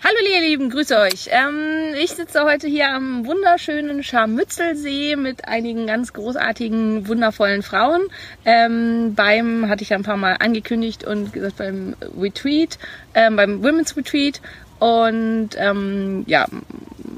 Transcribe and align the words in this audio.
Hallo 0.00 0.14
ihr 0.32 0.40
Lieben, 0.48 0.70
grüße 0.70 0.96
euch. 0.96 1.28
Ähm, 1.32 1.92
ich 2.00 2.10
sitze 2.12 2.44
heute 2.44 2.68
hier 2.68 2.88
am 2.88 3.26
wunderschönen 3.26 4.04
Scharmützelsee 4.04 5.16
mit 5.16 5.48
einigen 5.48 5.88
ganz 5.88 6.12
großartigen, 6.12 7.08
wundervollen 7.08 7.64
Frauen. 7.64 8.02
Ähm, 8.44 9.16
beim, 9.16 9.68
hatte 9.68 9.82
ich 9.82 9.92
ein 9.92 10.04
paar 10.04 10.16
Mal 10.16 10.36
angekündigt 10.38 11.02
und 11.02 11.32
gesagt, 11.32 11.56
beim 11.56 11.96
Retreat, 12.16 12.78
ähm, 13.14 13.34
beim 13.34 13.64
Women's 13.64 13.96
Retreat. 13.96 14.40
Und 14.78 15.50
ähm, 15.56 16.22
ja, 16.28 16.46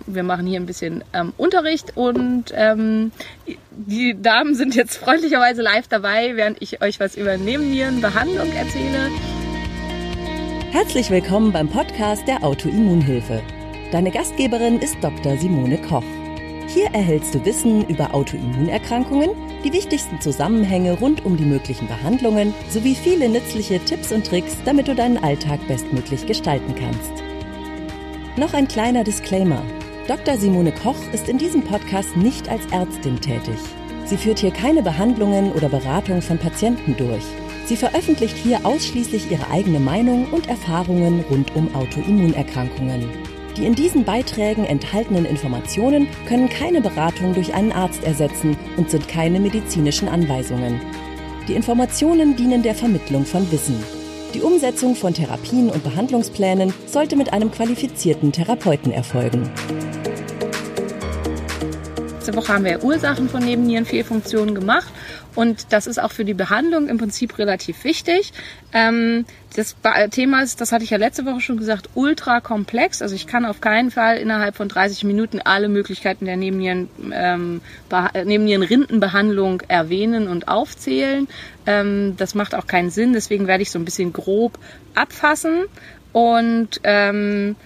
wir 0.06 0.22
machen 0.22 0.46
hier 0.46 0.58
ein 0.58 0.66
bisschen 0.66 1.04
ähm, 1.12 1.34
Unterricht 1.36 1.98
und 1.98 2.46
ähm, 2.54 3.12
die 3.70 4.16
Damen 4.20 4.54
sind 4.54 4.74
jetzt 4.74 4.96
freundlicherweise 4.96 5.60
live 5.60 5.86
dabei, 5.86 6.34
während 6.34 6.62
ich 6.62 6.80
euch 6.80 6.98
was 6.98 7.14
über 7.14 7.36
Nebennierenbehandlung 7.36 8.50
erzähle. 8.54 9.10
Herzlich 10.72 11.10
willkommen 11.10 11.50
beim 11.50 11.68
Podcast 11.68 12.28
der 12.28 12.44
Autoimmunhilfe. 12.44 13.42
Deine 13.90 14.12
Gastgeberin 14.12 14.78
ist 14.78 14.96
Dr. 15.02 15.36
Simone 15.36 15.78
Koch. 15.78 16.04
Hier 16.68 16.86
erhältst 16.92 17.34
du 17.34 17.44
Wissen 17.44 17.84
über 17.88 18.14
Autoimmunerkrankungen, 18.14 19.30
die 19.64 19.72
wichtigsten 19.72 20.20
Zusammenhänge 20.20 20.92
rund 20.92 21.24
um 21.24 21.36
die 21.36 21.44
möglichen 21.44 21.88
Behandlungen 21.88 22.54
sowie 22.68 22.94
viele 22.94 23.28
nützliche 23.28 23.80
Tipps 23.84 24.12
und 24.12 24.24
Tricks, 24.24 24.56
damit 24.64 24.86
du 24.86 24.94
deinen 24.94 25.18
Alltag 25.18 25.58
bestmöglich 25.66 26.24
gestalten 26.26 26.76
kannst. 26.76 27.24
Noch 28.36 28.54
ein 28.54 28.68
kleiner 28.68 29.02
Disclaimer. 29.02 29.64
Dr. 30.06 30.36
Simone 30.36 30.70
Koch 30.70 31.02
ist 31.12 31.28
in 31.28 31.38
diesem 31.38 31.64
Podcast 31.64 32.16
nicht 32.16 32.48
als 32.48 32.64
Ärztin 32.66 33.20
tätig. 33.20 33.58
Sie 34.04 34.16
führt 34.16 34.38
hier 34.38 34.52
keine 34.52 34.84
Behandlungen 34.84 35.50
oder 35.50 35.68
Beratung 35.68 36.22
von 36.22 36.38
Patienten 36.38 36.96
durch. 36.96 37.24
Sie 37.70 37.76
veröffentlicht 37.76 38.36
hier 38.36 38.66
ausschließlich 38.66 39.30
ihre 39.30 39.48
eigene 39.48 39.78
Meinung 39.78 40.26
und 40.32 40.48
Erfahrungen 40.48 41.24
rund 41.30 41.54
um 41.54 41.72
Autoimmunerkrankungen. 41.72 43.08
Die 43.56 43.64
in 43.64 43.76
diesen 43.76 44.04
Beiträgen 44.04 44.64
enthaltenen 44.64 45.24
Informationen 45.24 46.08
können 46.26 46.48
keine 46.48 46.80
Beratung 46.80 47.32
durch 47.32 47.54
einen 47.54 47.70
Arzt 47.70 48.02
ersetzen 48.02 48.56
und 48.76 48.90
sind 48.90 49.06
keine 49.06 49.38
medizinischen 49.38 50.08
Anweisungen. 50.08 50.80
Die 51.46 51.54
Informationen 51.54 52.34
dienen 52.34 52.64
der 52.64 52.74
Vermittlung 52.74 53.24
von 53.24 53.48
Wissen. 53.52 53.80
Die 54.34 54.40
Umsetzung 54.40 54.96
von 54.96 55.14
Therapien 55.14 55.70
und 55.70 55.84
Behandlungsplänen 55.84 56.74
sollte 56.86 57.14
mit 57.14 57.32
einem 57.32 57.52
qualifizierten 57.52 58.32
Therapeuten 58.32 58.90
erfolgen. 58.90 59.48
Letzte 62.30 62.34
Woche 62.34 62.52
haben 62.52 62.64
wir 62.64 62.82
Ursachen 62.82 63.28
von 63.28 63.44
Nebennierenfehlfunktionen 63.44 64.56
gemacht 64.56 64.92
und 65.34 65.72
das 65.72 65.86
ist 65.86 66.00
auch 66.00 66.12
für 66.12 66.24
die 66.24 66.34
Behandlung 66.34 66.88
im 66.88 66.98
Prinzip 66.98 67.38
relativ 67.38 67.84
wichtig. 67.84 68.32
Ähm, 68.72 69.24
das 69.54 69.76
Thema 70.10 70.42
ist, 70.42 70.60
das 70.60 70.70
hatte 70.70 70.84
ich 70.84 70.90
ja 70.90 70.98
letzte 70.98 71.26
Woche 71.26 71.40
schon 71.40 71.56
gesagt, 71.56 71.90
ultra 71.94 72.40
komplex. 72.40 73.02
Also 73.02 73.14
ich 73.14 73.26
kann 73.26 73.44
auf 73.44 73.60
keinen 73.60 73.90
Fall 73.90 74.18
innerhalb 74.18 74.56
von 74.56 74.68
30 74.68 75.04
Minuten 75.04 75.40
alle 75.40 75.68
Möglichkeiten 75.68 76.24
der 76.24 76.36
Nebennieren, 76.36 76.88
ähm, 77.12 77.60
Nebennierenrindenbehandlung 78.14 79.62
erwähnen 79.66 80.28
und 80.28 80.46
aufzählen. 80.48 81.26
Ähm, 81.66 82.14
das 82.16 82.34
macht 82.34 82.54
auch 82.54 82.66
keinen 82.66 82.90
Sinn. 82.90 83.12
Deswegen 83.12 83.46
werde 83.46 83.62
ich 83.62 83.70
so 83.70 83.78
ein 83.78 83.84
bisschen 83.84 84.12
grob 84.12 84.58
abfassen 84.94 85.64
und 86.12 86.80
ähm, 86.84 87.56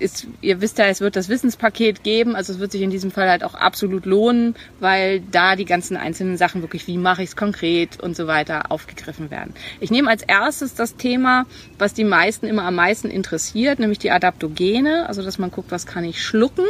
ist, 0.00 0.26
ihr 0.40 0.60
wisst 0.60 0.78
ja, 0.78 0.86
es 0.86 1.00
wird 1.00 1.16
das 1.16 1.28
Wissenspaket 1.28 2.02
geben, 2.02 2.36
also 2.36 2.52
es 2.52 2.58
wird 2.58 2.72
sich 2.72 2.82
in 2.82 2.90
diesem 2.90 3.10
Fall 3.10 3.28
halt 3.28 3.44
auch 3.44 3.54
absolut 3.54 4.06
lohnen, 4.06 4.54
weil 4.80 5.20
da 5.20 5.56
die 5.56 5.64
ganzen 5.64 5.96
einzelnen 5.96 6.36
Sachen 6.36 6.62
wirklich, 6.62 6.86
wie 6.86 6.98
mache 6.98 7.22
ich 7.22 7.30
es 7.30 7.36
konkret 7.36 8.00
und 8.00 8.16
so 8.16 8.26
weiter 8.26 8.70
aufgegriffen 8.70 9.30
werden. 9.30 9.54
Ich 9.80 9.90
nehme 9.90 10.10
als 10.10 10.22
erstes 10.22 10.74
das 10.74 10.96
Thema, 10.96 11.46
was 11.78 11.94
die 11.94 12.04
meisten 12.04 12.46
immer 12.46 12.64
am 12.64 12.74
meisten 12.74 13.10
interessiert, 13.10 13.78
nämlich 13.78 13.98
die 13.98 14.10
Adaptogene, 14.10 15.08
also 15.08 15.22
dass 15.22 15.38
man 15.38 15.50
guckt, 15.50 15.70
was 15.70 15.86
kann 15.86 16.04
ich 16.04 16.22
schlucken 16.22 16.66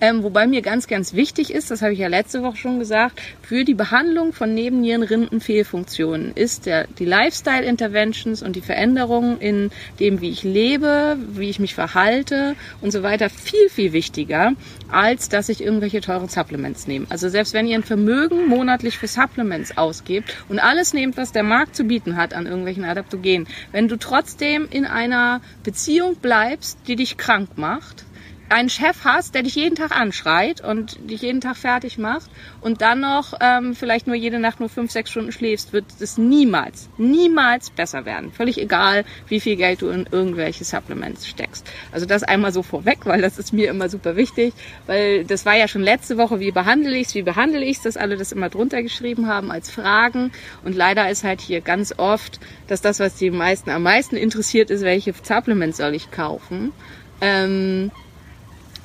ähm, 0.00 0.22
wobei 0.22 0.46
mir 0.46 0.62
ganz, 0.62 0.86
ganz 0.86 1.14
wichtig 1.14 1.52
ist, 1.52 1.70
das 1.70 1.82
habe 1.82 1.92
ich 1.92 1.98
ja 1.98 2.08
letzte 2.08 2.42
Woche 2.42 2.56
schon 2.56 2.78
gesagt, 2.78 3.20
für 3.42 3.64
die 3.64 3.74
Behandlung 3.74 4.32
von 4.32 4.54
Nebennierenrindenfehlfunktionen 4.54 6.32
ist 6.34 6.66
der, 6.66 6.86
die 6.86 7.04
Lifestyle 7.04 7.64
Interventions 7.64 8.42
und 8.42 8.56
die 8.56 8.60
Veränderungen 8.60 9.38
in 9.40 9.70
dem, 10.00 10.20
wie 10.20 10.30
ich 10.30 10.42
lebe, 10.42 11.16
wie 11.32 11.48
ich 11.48 11.58
mich 11.58 11.74
verhalte 11.74 12.56
und 12.80 12.90
so 12.90 13.02
weiter 13.02 13.30
viel, 13.30 13.68
viel 13.70 13.92
wichtiger, 13.92 14.52
als 14.90 15.28
dass 15.28 15.48
ich 15.48 15.62
irgendwelche 15.62 16.00
teuren 16.00 16.28
Supplements 16.28 16.86
nehme. 16.86 17.06
Also 17.08 17.28
selbst 17.28 17.54
wenn 17.54 17.66
ihr 17.66 17.76
ein 17.76 17.82
Vermögen 17.82 18.48
monatlich 18.48 18.98
für 18.98 19.08
Supplements 19.08 19.76
ausgebt 19.76 20.34
und 20.48 20.58
alles 20.58 20.92
nehmt, 20.94 21.16
was 21.16 21.32
der 21.32 21.42
Markt 21.42 21.76
zu 21.76 21.84
bieten 21.84 22.16
hat 22.16 22.34
an 22.34 22.46
irgendwelchen 22.46 22.84
Adaptogenen, 22.84 23.46
wenn 23.72 23.88
du 23.88 23.96
trotzdem 23.96 24.68
in 24.70 24.84
einer 24.84 25.40
Beziehung 25.62 26.16
bleibst, 26.16 26.78
die 26.86 26.96
dich 26.96 27.16
krank 27.16 27.50
macht, 27.56 28.05
einen 28.48 28.70
Chef 28.70 29.04
hast, 29.04 29.34
der 29.34 29.42
dich 29.42 29.54
jeden 29.54 29.74
Tag 29.74 29.90
anschreit 29.90 30.60
und 30.60 30.98
dich 31.10 31.22
jeden 31.22 31.40
Tag 31.40 31.56
fertig 31.56 31.98
macht 31.98 32.30
und 32.60 32.80
dann 32.80 33.00
noch 33.00 33.34
ähm, 33.40 33.74
vielleicht 33.74 34.06
nur 34.06 34.16
jede 34.16 34.38
Nacht 34.38 34.60
nur 34.60 34.68
fünf, 34.68 34.90
sechs 34.90 35.10
Stunden 35.10 35.32
schläfst, 35.32 35.72
wird 35.72 35.86
es 36.00 36.18
niemals, 36.18 36.88
niemals 36.96 37.70
besser 37.70 38.04
werden. 38.04 38.32
Völlig 38.32 38.58
egal, 38.58 39.04
wie 39.28 39.40
viel 39.40 39.56
Geld 39.56 39.82
du 39.82 39.88
in 39.88 40.08
irgendwelche 40.10 40.64
Supplements 40.64 41.26
steckst. 41.26 41.66
Also 41.92 42.06
das 42.06 42.22
einmal 42.22 42.52
so 42.52 42.62
vorweg, 42.62 42.98
weil 43.04 43.20
das 43.20 43.38
ist 43.38 43.52
mir 43.52 43.70
immer 43.70 43.88
super 43.88 44.16
wichtig, 44.16 44.54
weil 44.86 45.24
das 45.24 45.44
war 45.44 45.56
ja 45.56 45.68
schon 45.68 45.82
letzte 45.82 46.16
Woche, 46.16 46.40
wie 46.40 46.52
behandle 46.52 46.96
ich's, 46.96 47.14
wie 47.14 47.22
behandle 47.22 47.64
ich's, 47.64 47.82
dass 47.82 47.96
alle 47.96 48.16
das 48.16 48.32
immer 48.32 48.48
drunter 48.48 48.82
geschrieben 48.82 49.26
haben 49.26 49.50
als 49.50 49.70
Fragen 49.70 50.30
und 50.64 50.76
leider 50.76 51.10
ist 51.10 51.24
halt 51.24 51.40
hier 51.40 51.60
ganz 51.60 51.94
oft, 51.96 52.38
dass 52.68 52.80
das, 52.80 53.00
was 53.00 53.16
die 53.16 53.30
meisten 53.30 53.70
am 53.70 53.82
meisten 53.82 54.16
interessiert 54.16 54.70
ist, 54.70 54.82
welche 54.82 55.12
Supplements 55.22 55.78
soll 55.78 55.94
ich 55.94 56.10
kaufen. 56.10 56.72
Ähm, 57.20 57.90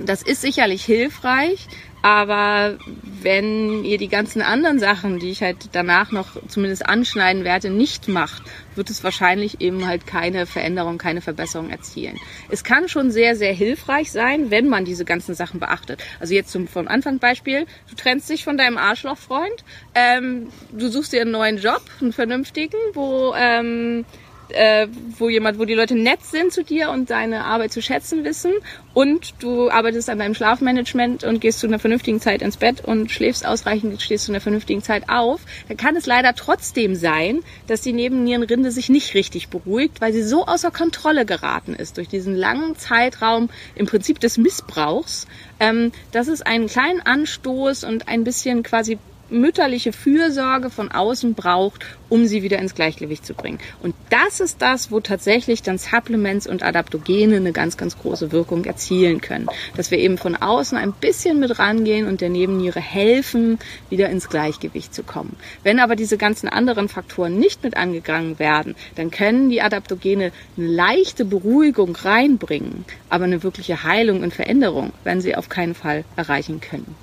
das 0.06 0.22
ist 0.22 0.42
sicherlich 0.42 0.84
hilfreich, 0.84 1.68
aber 2.02 2.80
wenn 3.22 3.84
ihr 3.84 4.00
die 4.00 4.08
ganzen 4.08 4.42
anderen 4.42 4.80
Sachen, 4.80 5.20
die 5.20 5.30
ich 5.30 5.44
halt 5.44 5.70
danach 5.74 6.12
noch 6.12 6.30
zumindest 6.48 6.88
anschneiden 6.88 7.44
werde, 7.44 7.70
nicht 7.70 8.08
macht, 8.08 8.42
wird 8.76 8.90
es 8.90 9.04
wahrscheinlich 9.04 9.62
eben 9.62 9.86
halt 9.86 10.08
keine 10.08 10.48
Veränderung, 10.48 10.98
keine 10.98 11.22
Verbesserung 11.22 11.70
erzielen. 11.70 12.18
Es 12.50 12.64
kann 12.64 12.90
schon 12.90 13.12
sehr, 13.12 13.36
sehr 13.36 13.54
hilfreich 13.54 14.12
sein, 14.12 14.50
wenn 14.50 14.68
man 14.68 14.84
diese 14.84 15.06
ganzen 15.06 15.36
Sachen 15.36 15.60
beachtet. 15.60 16.02
Also 16.20 16.34
jetzt 16.34 16.52
zum 16.52 16.68
vom 16.68 16.88
Anfang 16.88 17.20
Beispiel, 17.20 17.68
du 17.90 17.96
trennst 17.96 18.30
dich 18.30 18.44
von 18.44 18.58
deinem 18.58 18.78
Arschlochfreund, 18.78 19.64
ähm, 19.94 20.48
du 20.72 20.90
suchst 20.90 21.14
dir 21.14 21.22
einen 21.22 21.32
neuen 21.32 21.58
Job, 21.58 21.84
einen 22.02 22.14
vernünftigen, 22.14 22.78
wo 22.94 23.36
ähm, 23.38 24.06
äh, 24.54 24.88
wo 25.18 25.30
jemand, 25.30 25.60
wo 25.60 25.66
die 25.66 25.74
Leute 25.74 25.96
nett 25.96 26.24
sind 26.24 26.54
zu 26.54 26.64
dir 26.64 26.90
und 26.90 27.10
deine 27.10 27.46
Arbeit 27.46 27.72
zu 27.72 27.82
schätzen 27.82 28.24
wissen. 28.24 28.52
Und 28.94 29.34
du 29.40 29.70
arbeitest 29.70 30.10
an 30.10 30.20
deinem 30.20 30.34
Schlafmanagement 30.34 31.24
und 31.24 31.40
gehst 31.40 31.60
zu 31.60 31.68
einer 31.68 31.80
vernünftigen 31.80 32.20
Zeit 32.20 32.42
ins 32.42 32.58
Bett 32.58 32.84
und 32.84 33.10
schläfst 33.10 33.46
ausreichend, 33.46 34.02
stehst 34.02 34.26
zu 34.26 34.32
einer 34.32 34.42
vernünftigen 34.42 34.84
Zeit 34.84 35.10
auf, 35.10 35.42
dann 35.68 35.78
kann 35.78 35.96
es 35.96 36.06
leider 36.06 36.36
trotzdem 36.36 36.96
sein, 36.96 37.40
dass 37.68 37.82
die 37.82 37.94
Nebennierenrinde 37.94 38.72
sich 38.72 38.90
nicht 38.90 39.14
richtig 39.14 39.48
beruhigt, 39.48 40.02
weil 40.02 40.12
sie 40.12 40.24
so 40.24 40.46
außer 40.46 40.72
Kontrolle 40.72 41.26
geraten 41.26 41.74
ist 41.74 41.98
durch 41.98 42.10
diesen 42.10 42.36
langen 42.36 42.76
Zeitraum 42.76 43.50
im 43.76 43.86
Prinzip 43.86 44.20
des 44.20 44.38
Missbrauchs, 44.38 45.26
ähm, 45.60 45.92
dass 46.12 46.28
es 46.28 46.42
einen 46.42 46.68
kleinen 46.68 47.02
Anstoß 47.02 47.86
und 47.86 48.08
ein 48.08 48.24
bisschen 48.24 48.64
quasi 48.64 48.98
mütterliche 49.32 49.94
Fürsorge 49.94 50.70
von 50.70 50.92
außen 50.92 51.34
braucht, 51.34 51.86
um 52.10 52.28
sie 52.28 52.44
wieder 52.44 52.60
ins 52.60 52.76
Gleichgewicht 52.76 53.26
zu 53.26 53.34
bringen. 53.34 53.60
Und 53.82 53.96
das 54.10 54.40
ist 54.40 54.62
das, 54.62 54.92
wo 54.92 55.00
tatsächlich 55.00 55.62
dann 55.64 55.78
Supplements 55.78 56.46
und 56.46 56.62
Adaptogene 56.62 57.38
eine 57.38 57.54
ganz, 57.54 57.78
ganz 57.78 57.98
große 57.98 58.32
Wirkung 58.32 58.66
erzielen 58.66 59.22
können. 59.22 59.48
Dass 59.78 59.92
wir 59.92 59.98
eben 59.98 60.18
von 60.18 60.36
außen 60.36 60.78
ein 60.78 60.92
bisschen 60.92 61.40
mit 61.40 61.58
rangehen 61.58 62.08
und 62.08 62.22
der 62.22 62.30
Nebenniere 62.30 62.82
helfen, 62.82 63.60
wieder 63.90 64.10
ins 64.10 64.30
Gleichgewicht 64.30 64.94
zu 64.94 65.04
kommen. 65.04 65.38
Wenn 65.64 65.80
aber 65.80 65.96
diese 65.96 66.18
ganzen 66.18 66.50
anderen 66.50 66.90
Faktoren 66.90 67.40
nicht 67.40 67.64
mit 67.64 67.78
angegangen 67.78 68.40
werden, 68.40 68.76
dann 68.96 69.10
können 69.10 69.50
die 69.50 69.62
Adaptogene 69.62 70.32
eine 70.58 70.68
leichte 70.68 71.24
Beruhigung 71.26 71.96
reinbringen, 71.96 72.86
aber 73.10 73.24
eine 73.24 73.44
wirkliche 73.44 73.84
Heilung 73.84 74.22
und 74.24 74.34
Veränderung 74.34 74.92
werden 75.04 75.22
sie 75.22 75.36
auf 75.36 75.50
keinen 75.50 75.76
Fall 75.76 76.04
erreichen 76.16 76.60
können. 76.60 76.96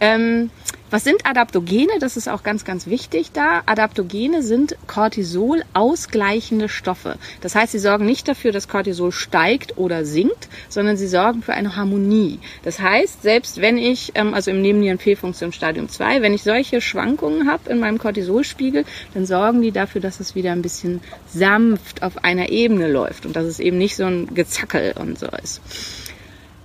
Ähm, 0.00 0.50
was 0.94 1.02
sind 1.02 1.26
Adaptogene? 1.26 1.98
Das 1.98 2.16
ist 2.16 2.28
auch 2.28 2.44
ganz, 2.44 2.64
ganz 2.64 2.86
wichtig 2.86 3.32
da. 3.32 3.64
Adaptogene 3.66 4.44
sind 4.44 4.76
Cortisol 4.86 5.64
ausgleichende 5.72 6.68
Stoffe. 6.68 7.16
Das 7.40 7.56
heißt, 7.56 7.72
sie 7.72 7.80
sorgen 7.80 8.06
nicht 8.06 8.28
dafür, 8.28 8.52
dass 8.52 8.68
Cortisol 8.68 9.10
steigt 9.10 9.76
oder 9.76 10.04
sinkt, 10.04 10.48
sondern 10.68 10.96
sie 10.96 11.08
sorgen 11.08 11.42
für 11.42 11.52
eine 11.52 11.74
Harmonie. 11.74 12.38
Das 12.62 12.78
heißt, 12.78 13.22
selbst 13.22 13.60
wenn 13.60 13.76
ich, 13.76 14.12
ähm, 14.14 14.34
also 14.34 14.52
im 14.52 14.62
Nebennierenfehlfunktion 14.62 15.52
Stadium 15.52 15.88
2, 15.88 16.22
wenn 16.22 16.32
ich 16.32 16.44
solche 16.44 16.80
Schwankungen 16.80 17.50
habe 17.50 17.70
in 17.70 17.80
meinem 17.80 17.98
Cortisolspiegel, 17.98 18.84
dann 19.14 19.26
sorgen 19.26 19.62
die 19.62 19.72
dafür, 19.72 20.00
dass 20.00 20.20
es 20.20 20.36
wieder 20.36 20.52
ein 20.52 20.62
bisschen 20.62 21.00
sanft 21.26 22.04
auf 22.04 22.22
einer 22.22 22.50
Ebene 22.50 22.86
läuft 22.86 23.26
und 23.26 23.34
dass 23.34 23.46
es 23.46 23.58
eben 23.58 23.78
nicht 23.78 23.96
so 23.96 24.04
ein 24.04 24.32
Gezackel 24.32 24.94
und 24.96 25.18
so 25.18 25.26
ist. 25.42 25.60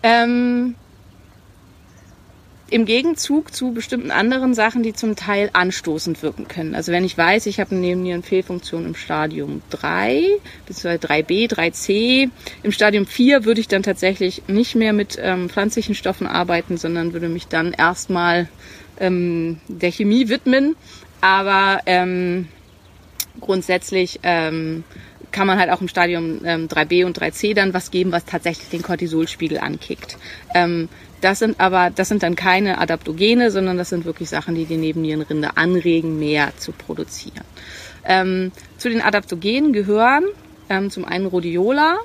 Ähm, 0.04 0.76
im 2.72 2.86
Gegenzug 2.86 3.54
zu 3.54 3.72
bestimmten 3.72 4.12
anderen 4.12 4.54
Sachen, 4.54 4.84
die 4.84 4.94
zum 4.94 5.16
Teil 5.16 5.50
anstoßend 5.54 6.22
wirken 6.24 6.48
können. 6.48 6.76
Also 6.76 6.92
wenn 6.92 7.04
ich 7.04 7.18
weiß, 7.18 7.46
ich 7.46 7.60
habe 7.60 7.72
eine 7.72 7.82
Nebennierenfehlfunktion 7.82 8.86
im 8.86 8.96
Stadium 8.96 9.62
3 9.70 10.24
bzw. 10.68 10.96
3b, 10.96 11.50
3c, 11.50 12.30
im 12.64 12.72
Stadium 12.72 13.06
4 13.06 13.46
würde 13.46 13.62
ich 13.62 13.68
dann 13.68 13.84
tatsächlich 13.84 14.44
nicht 14.48 14.76
mehr 14.76 14.94
mit 14.94 15.18
ähm, 15.22 15.50
pflanzlichen 15.50 15.96
Stoffen 15.96 16.28
arbeiten, 16.28 16.78
sondern 16.78 17.14
würde 17.14 17.30
mich 17.30 17.48
dann 17.48 17.74
erstmal 17.74 18.48
ähm, 19.00 19.60
der 19.68 19.92
Chemie 19.92 20.30
widmen. 20.30 20.76
Aber 21.22 21.82
ähm, 21.86 22.48
grundsätzlich 23.42 24.20
ähm, 24.24 24.84
kann 25.32 25.48
man 25.48 25.60
halt 25.60 25.70
auch 25.70 25.82
im 25.82 25.88
Stadium 25.88 26.42
ähm, 26.46 26.68
3b 26.68 27.06
und 27.06 27.20
3c 27.20 27.54
dann 27.54 27.74
was 27.74 27.92
geben, 27.92 28.12
was 28.12 28.26
tatsächlich 28.26 28.70
den 28.70 28.82
Cortisolspiegel 28.82 29.60
ankickt. 29.60 30.18
Ähm, 30.54 30.90
das 31.22 31.40
sind 31.40 31.60
aber, 31.60 31.90
das 31.90 32.10
sind 32.10 32.24
dann 32.24 32.36
keine 32.36 32.80
Adaptogene, 32.80 33.52
sondern 33.52 33.78
das 33.78 33.90
sind 33.90 34.06
wirklich 34.06 34.30
Sachen, 34.30 34.56
die 34.56 34.66
die 34.66 34.78
Nebennierenrinde 34.78 35.58
anregen, 35.58 36.20
mehr 36.20 36.52
zu 36.58 36.72
produzieren. 36.72 37.44
Ähm, 38.06 38.52
zu 38.78 38.90
den 38.90 39.02
Adaptogenen 39.02 39.74
gehören 39.74 40.24
ähm, 40.70 40.90
zum 40.90 41.06
einen 41.06 41.26
Rhodiola, 41.26 41.98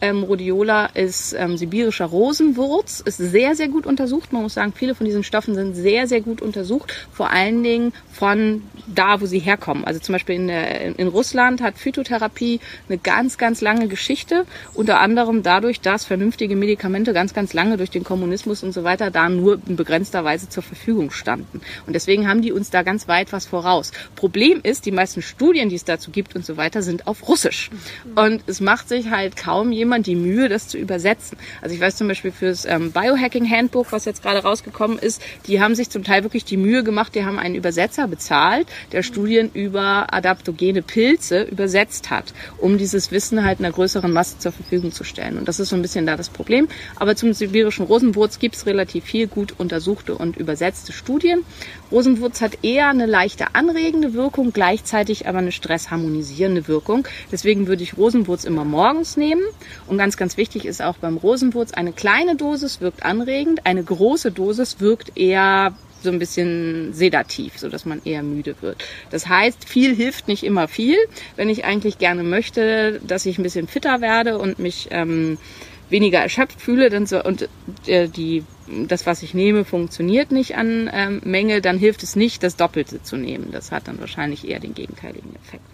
ähm, 0.00 0.22
Rhodiola 0.22 0.86
ist 0.86 1.34
ähm, 1.38 1.56
sibirischer 1.56 2.06
Rosenwurz, 2.06 3.00
ist 3.00 3.18
sehr, 3.18 3.54
sehr 3.54 3.68
gut 3.68 3.86
untersucht. 3.86 4.32
Man 4.32 4.42
muss 4.42 4.54
sagen, 4.54 4.72
viele 4.74 4.94
von 4.94 5.06
diesen 5.06 5.24
Stoffen 5.24 5.54
sind 5.54 5.74
sehr, 5.74 6.06
sehr 6.06 6.20
gut 6.20 6.40
untersucht. 6.40 6.92
Vor 7.12 7.30
allen 7.30 7.62
Dingen 7.62 7.92
von 8.12 8.62
da, 8.86 9.20
wo 9.20 9.26
sie 9.26 9.38
herkommen. 9.38 9.84
Also 9.84 10.00
zum 10.00 10.14
Beispiel 10.14 10.36
in, 10.36 10.48
der, 10.48 10.98
in 10.98 11.08
Russland 11.08 11.60
hat 11.60 11.78
Phytotherapie 11.78 12.60
eine 12.88 12.98
ganz, 12.98 13.38
ganz 13.38 13.60
lange 13.60 13.88
Geschichte. 13.88 14.44
Unter 14.74 15.00
anderem 15.00 15.42
dadurch, 15.42 15.80
dass 15.80 16.04
vernünftige 16.04 16.56
Medikamente 16.56 17.12
ganz, 17.12 17.34
ganz 17.34 17.52
lange 17.52 17.76
durch 17.76 17.90
den 17.90 18.04
Kommunismus 18.04 18.62
und 18.62 18.72
so 18.72 18.84
weiter 18.84 19.10
da 19.10 19.28
nur 19.28 19.58
in 19.66 19.76
begrenzter 19.76 20.24
Weise 20.24 20.48
zur 20.48 20.62
Verfügung 20.62 21.10
standen. 21.10 21.60
Und 21.86 21.94
deswegen 21.94 22.28
haben 22.28 22.42
die 22.42 22.52
uns 22.52 22.70
da 22.70 22.82
ganz 22.82 23.08
weit 23.08 23.32
was 23.32 23.46
voraus. 23.46 23.92
Problem 24.14 24.60
ist, 24.62 24.86
die 24.86 24.92
meisten 24.92 25.22
Studien, 25.22 25.68
die 25.68 25.76
es 25.76 25.84
dazu 25.84 26.10
gibt 26.10 26.34
und 26.34 26.44
so 26.44 26.56
weiter, 26.56 26.82
sind 26.82 27.06
auf 27.06 27.28
Russisch. 27.28 27.70
Und 28.14 28.42
es 28.46 28.60
macht 28.60 28.88
sich 28.88 29.10
halt 29.10 29.36
kaum 29.36 29.72
jemand 29.72 29.87
jemand 29.88 30.06
die 30.06 30.16
Mühe, 30.16 30.50
das 30.50 30.68
zu 30.68 30.76
übersetzen. 30.76 31.38
Also 31.62 31.74
ich 31.74 31.80
weiß 31.80 31.96
zum 31.96 32.08
Beispiel 32.08 32.30
fürs 32.30 32.66
ähm, 32.66 32.92
Biohacking 32.92 33.50
Handbook, 33.50 33.90
was 33.90 34.04
jetzt 34.04 34.22
gerade 34.22 34.42
rausgekommen 34.42 34.98
ist, 34.98 35.22
die 35.46 35.62
haben 35.62 35.74
sich 35.74 35.88
zum 35.88 36.04
Teil 36.04 36.24
wirklich 36.24 36.44
die 36.44 36.58
Mühe 36.58 36.84
gemacht, 36.84 37.14
die 37.14 37.24
haben 37.24 37.38
einen 37.38 37.54
Übersetzer 37.54 38.06
bezahlt, 38.06 38.66
der 38.92 39.02
Studien 39.02 39.50
über 39.54 40.12
adaptogene 40.12 40.82
Pilze 40.82 41.42
übersetzt 41.42 42.10
hat, 42.10 42.34
um 42.58 42.76
dieses 42.76 43.10
Wissen 43.10 43.46
halt 43.46 43.60
einer 43.60 43.72
größeren 43.72 44.12
Masse 44.12 44.38
zur 44.38 44.52
Verfügung 44.52 44.92
zu 44.92 45.04
stellen. 45.04 45.38
Und 45.38 45.48
das 45.48 45.58
ist 45.58 45.70
so 45.70 45.76
ein 45.76 45.82
bisschen 45.82 46.04
da 46.04 46.16
das 46.16 46.28
Problem. 46.28 46.68
Aber 46.96 47.16
zum 47.16 47.32
sibirischen 47.32 47.86
Rosenwurz 47.86 48.38
gibt 48.38 48.56
es 48.56 48.66
relativ 48.66 49.04
viel 49.04 49.26
gut 49.26 49.54
untersuchte 49.56 50.14
und 50.14 50.36
übersetzte 50.36 50.92
Studien. 50.92 51.40
Rosenwurz 51.90 52.42
hat 52.42 52.58
eher 52.62 52.90
eine 52.90 53.06
leichte 53.06 53.54
anregende 53.54 54.12
Wirkung, 54.12 54.52
gleichzeitig 54.52 55.26
aber 55.26 55.38
eine 55.38 55.52
stressharmonisierende 55.52 56.68
Wirkung. 56.68 57.08
Deswegen 57.32 57.66
würde 57.66 57.82
ich 57.82 57.96
Rosenwurz 57.96 58.44
immer 58.44 58.66
morgens 58.66 59.16
nehmen 59.16 59.40
und 59.88 59.98
ganz, 59.98 60.16
ganz 60.16 60.36
wichtig 60.36 60.64
ist 60.64 60.82
auch 60.82 60.96
beim 60.96 61.16
Rosenwurz, 61.16 61.72
eine 61.72 61.92
kleine 61.92 62.36
Dosis 62.36 62.80
wirkt 62.80 63.04
anregend, 63.04 63.66
eine 63.66 63.82
große 63.82 64.30
Dosis 64.32 64.80
wirkt 64.80 65.16
eher 65.16 65.74
so 66.02 66.10
ein 66.10 66.18
bisschen 66.18 66.92
sedativ, 66.92 67.58
so 67.58 67.68
dass 67.68 67.84
man 67.84 68.00
eher 68.04 68.22
müde 68.22 68.54
wird. 68.60 68.84
Das 69.10 69.28
heißt, 69.28 69.68
viel 69.68 69.94
hilft 69.94 70.28
nicht 70.28 70.44
immer 70.44 70.68
viel. 70.68 70.96
Wenn 71.36 71.48
ich 71.48 71.64
eigentlich 71.64 71.98
gerne 71.98 72.22
möchte, 72.22 73.00
dass 73.06 73.26
ich 73.26 73.38
ein 73.38 73.42
bisschen 73.42 73.66
fitter 73.66 74.00
werde 74.00 74.38
und 74.38 74.58
mich 74.58 74.88
ähm, 74.90 75.38
weniger 75.90 76.20
erschöpft 76.20 76.60
fühle, 76.60 76.90
dann 76.90 77.06
so 77.06 77.22
und 77.22 77.48
äh, 77.86 78.08
die 78.08 78.44
das, 78.86 79.06
was 79.06 79.22
ich 79.22 79.32
nehme, 79.32 79.64
funktioniert 79.64 80.30
nicht 80.30 80.56
an 80.56 80.90
ähm, 80.92 81.22
Menge, 81.24 81.62
dann 81.62 81.78
hilft 81.78 82.02
es 82.02 82.16
nicht, 82.16 82.42
das 82.42 82.56
Doppelte 82.56 83.02
zu 83.02 83.16
nehmen. 83.16 83.48
Das 83.50 83.72
hat 83.72 83.88
dann 83.88 83.98
wahrscheinlich 83.98 84.46
eher 84.46 84.60
den 84.60 84.74
gegenteiligen 84.74 85.34
Effekt. 85.36 85.64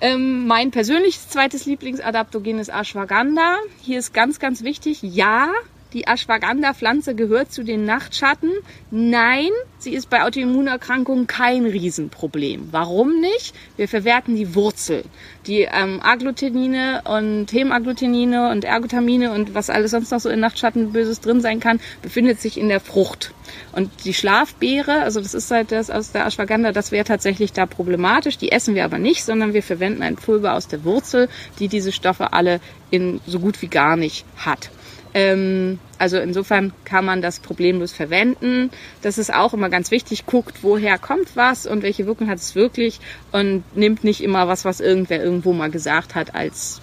Ähm, 0.00 0.46
mein 0.46 0.70
persönliches 0.70 1.28
zweites 1.28 1.66
Lieblingsadaptogen 1.66 2.58
ist 2.58 2.70
Ashwagandha. 2.70 3.56
Hier 3.82 3.98
ist 3.98 4.14
ganz, 4.14 4.38
ganz 4.38 4.62
wichtig, 4.62 5.02
ja, 5.02 5.50
die 5.92 6.06
Ashwagandha-Pflanze 6.06 7.14
gehört 7.14 7.52
zu 7.52 7.62
den 7.62 7.84
Nachtschatten. 7.84 8.50
Nein, 8.90 9.50
sie 9.78 9.94
ist 9.94 10.08
bei 10.10 10.22
Autoimmunerkrankungen 10.22 11.26
kein 11.26 11.66
Riesenproblem. 11.66 12.68
Warum 12.70 13.20
nicht? 13.20 13.54
Wir 13.76 13.88
verwerten 13.88 14.36
die 14.36 14.54
Wurzel. 14.54 15.04
Die 15.46 15.62
ähm, 15.62 16.00
Agglutinine 16.02 17.02
und 17.04 17.52
Hemagglutinine 17.52 18.50
und 18.50 18.64
Ergotamine 18.64 19.32
und 19.32 19.54
was 19.54 19.70
alles 19.70 19.90
sonst 19.90 20.10
noch 20.10 20.20
so 20.20 20.28
in 20.28 20.40
Nachtschatten 20.40 20.92
Böses 20.92 21.20
drin 21.20 21.40
sein 21.40 21.60
kann, 21.60 21.80
befindet 22.02 22.40
sich 22.40 22.58
in 22.58 22.68
der 22.68 22.80
Frucht. 22.80 23.32
Und 23.72 23.90
die 24.04 24.14
Schlafbeere, 24.14 25.02
also 25.02 25.20
das 25.20 25.34
ist 25.34 25.50
halt 25.50 25.72
das 25.72 25.90
aus 25.90 26.12
der 26.12 26.26
Ashwagandha, 26.26 26.72
das 26.72 26.92
wäre 26.92 27.04
tatsächlich 27.04 27.52
da 27.52 27.66
problematisch. 27.66 28.38
Die 28.38 28.52
essen 28.52 28.74
wir 28.74 28.84
aber 28.84 28.98
nicht, 28.98 29.24
sondern 29.24 29.54
wir 29.54 29.62
verwenden 29.62 30.02
ein 30.02 30.16
Pulver 30.16 30.54
aus 30.54 30.68
der 30.68 30.84
Wurzel, 30.84 31.28
die 31.58 31.68
diese 31.68 31.92
Stoffe 31.92 32.32
alle 32.32 32.60
in 32.90 33.20
so 33.26 33.40
gut 33.40 33.60
wie 33.62 33.68
gar 33.68 33.96
nicht 33.96 34.24
hat. 34.36 34.70
Ähm, 35.14 35.78
also 35.98 36.18
insofern 36.18 36.72
kann 36.84 37.04
man 37.04 37.22
das 37.22 37.40
problemlos 37.40 37.92
verwenden. 37.92 38.70
Das 39.02 39.18
ist 39.18 39.32
auch 39.32 39.54
immer 39.54 39.68
ganz 39.68 39.90
wichtig. 39.90 40.26
Guckt, 40.26 40.62
woher 40.62 40.98
kommt 40.98 41.36
was 41.36 41.66
und 41.66 41.82
welche 41.82 42.06
Wirkung 42.06 42.28
hat 42.28 42.38
es 42.38 42.54
wirklich 42.54 43.00
und 43.32 43.64
nimmt 43.76 44.04
nicht 44.04 44.22
immer 44.22 44.48
was, 44.48 44.64
was 44.64 44.80
irgendwer 44.80 45.22
irgendwo 45.22 45.52
mal 45.52 45.70
gesagt 45.70 46.14
hat 46.14 46.34
als 46.34 46.80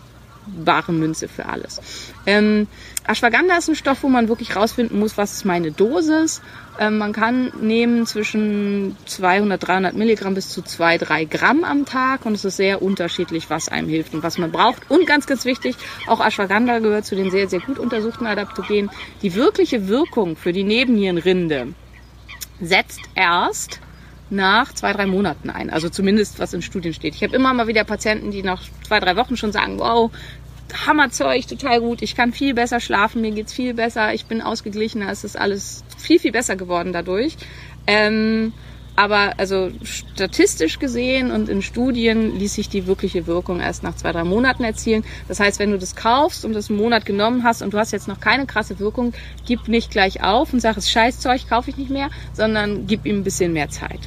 wahre 0.55 0.91
Münze 0.91 1.27
für 1.27 1.45
alles. 1.45 1.81
Ähm, 2.25 2.67
Ashwagandha 3.05 3.57
ist 3.57 3.69
ein 3.69 3.75
Stoff, 3.75 4.03
wo 4.03 4.09
man 4.09 4.27
wirklich 4.27 4.55
rausfinden 4.55 4.99
muss, 4.99 5.17
was 5.17 5.33
ist 5.33 5.45
meine 5.45 5.71
Dosis. 5.71 6.41
Ähm, 6.79 6.97
man 6.97 7.13
kann 7.13 7.51
nehmen 7.61 8.05
zwischen 8.05 8.97
200, 9.05 9.65
300 9.67 9.93
Milligramm 9.95 10.33
bis 10.33 10.49
zu 10.49 10.61
2, 10.61 10.97
3 10.97 11.25
Gramm 11.25 11.63
am 11.63 11.85
Tag 11.85 12.25
und 12.25 12.33
es 12.33 12.45
ist 12.45 12.57
sehr 12.57 12.81
unterschiedlich, 12.81 13.49
was 13.49 13.69
einem 13.69 13.87
hilft 13.87 14.13
und 14.13 14.23
was 14.23 14.37
man 14.37 14.51
braucht. 14.51 14.89
Und 14.89 15.07
ganz, 15.07 15.25
ganz 15.25 15.45
wichtig, 15.45 15.75
auch 16.07 16.25
Ashwagandha 16.25 16.79
gehört 16.79 17.05
zu 17.05 17.15
den 17.15 17.31
sehr, 17.31 17.47
sehr 17.47 17.61
gut 17.61 17.79
untersuchten 17.79 18.25
Adaptogenen. 18.25 18.91
Die 19.21 19.35
wirkliche 19.35 19.87
Wirkung 19.87 20.35
für 20.35 20.53
die 20.53 20.63
Nebennierenrinde 20.63 21.73
setzt 22.59 23.01
erst 23.15 23.79
nach 24.29 24.73
zwei, 24.73 24.93
drei 24.93 25.05
Monaten 25.05 25.49
ein. 25.49 25.69
Also 25.69 25.89
zumindest, 25.89 26.39
was 26.39 26.53
in 26.53 26.61
Studien 26.61 26.93
steht. 26.93 27.15
Ich 27.15 27.23
habe 27.23 27.35
immer 27.35 27.53
mal 27.53 27.67
wieder 27.67 27.83
Patienten, 27.83 28.31
die 28.31 28.43
nach 28.43 28.61
zwei, 28.85 28.99
drei 28.99 29.15
Wochen 29.15 29.37
schon 29.37 29.51
sagen, 29.51 29.79
wow, 29.79 30.11
Hammerzeug, 30.85 31.47
total 31.47 31.79
gut, 31.79 32.01
ich 32.01 32.15
kann 32.15 32.33
viel 32.33 32.53
besser 32.53 32.79
schlafen, 32.79 33.21
mir 33.21 33.31
geht's 33.31 33.53
viel 33.53 33.73
besser, 33.73 34.13
ich 34.13 34.25
bin 34.25 34.41
ausgeglichener, 34.41 35.09
es 35.09 35.23
ist 35.23 35.37
alles 35.37 35.83
viel, 35.97 36.19
viel 36.19 36.31
besser 36.31 36.55
geworden 36.55 36.91
dadurch. 36.93 37.37
Ähm, 37.87 38.53
aber 38.97 39.33
also 39.37 39.69
statistisch 39.83 40.79
gesehen 40.79 41.29
und 41.29 41.49
in 41.49 41.61
Studien 41.61 42.37
ließ 42.37 42.55
sich 42.55 42.67
die 42.67 42.87
wirkliche 42.87 43.27
Wirkung 43.27 43.59
erst 43.59 43.83
nach 43.83 43.95
zwei, 43.95 44.11
drei 44.11 44.23
Monaten 44.23 44.63
erzielen. 44.63 45.05
Das 45.27 45.39
heißt, 45.39 45.59
wenn 45.59 45.69
du 45.69 45.77
das 45.77 45.95
kaufst 45.95 46.43
und 46.43 46.53
das 46.53 46.71
einen 46.71 46.79
Monat 46.79 47.05
genommen 47.05 47.43
hast 47.43 47.61
und 47.61 47.75
du 47.75 47.77
hast 47.77 47.91
jetzt 47.91 48.07
noch 48.07 48.19
keine 48.19 48.47
krasse 48.47 48.79
Wirkung, 48.79 49.13
gib 49.45 49.67
nicht 49.67 49.91
gleich 49.91 50.23
auf 50.23 50.51
und 50.51 50.61
sag, 50.61 50.77
es 50.77 50.89
Scheißzeug, 50.89 51.47
kaufe 51.47 51.69
ich 51.69 51.77
nicht 51.77 51.91
mehr, 51.91 52.09
sondern 52.33 52.87
gib 52.87 53.05
ihm 53.05 53.17
ein 53.17 53.23
bisschen 53.23 53.53
mehr 53.53 53.69
Zeit. 53.69 53.99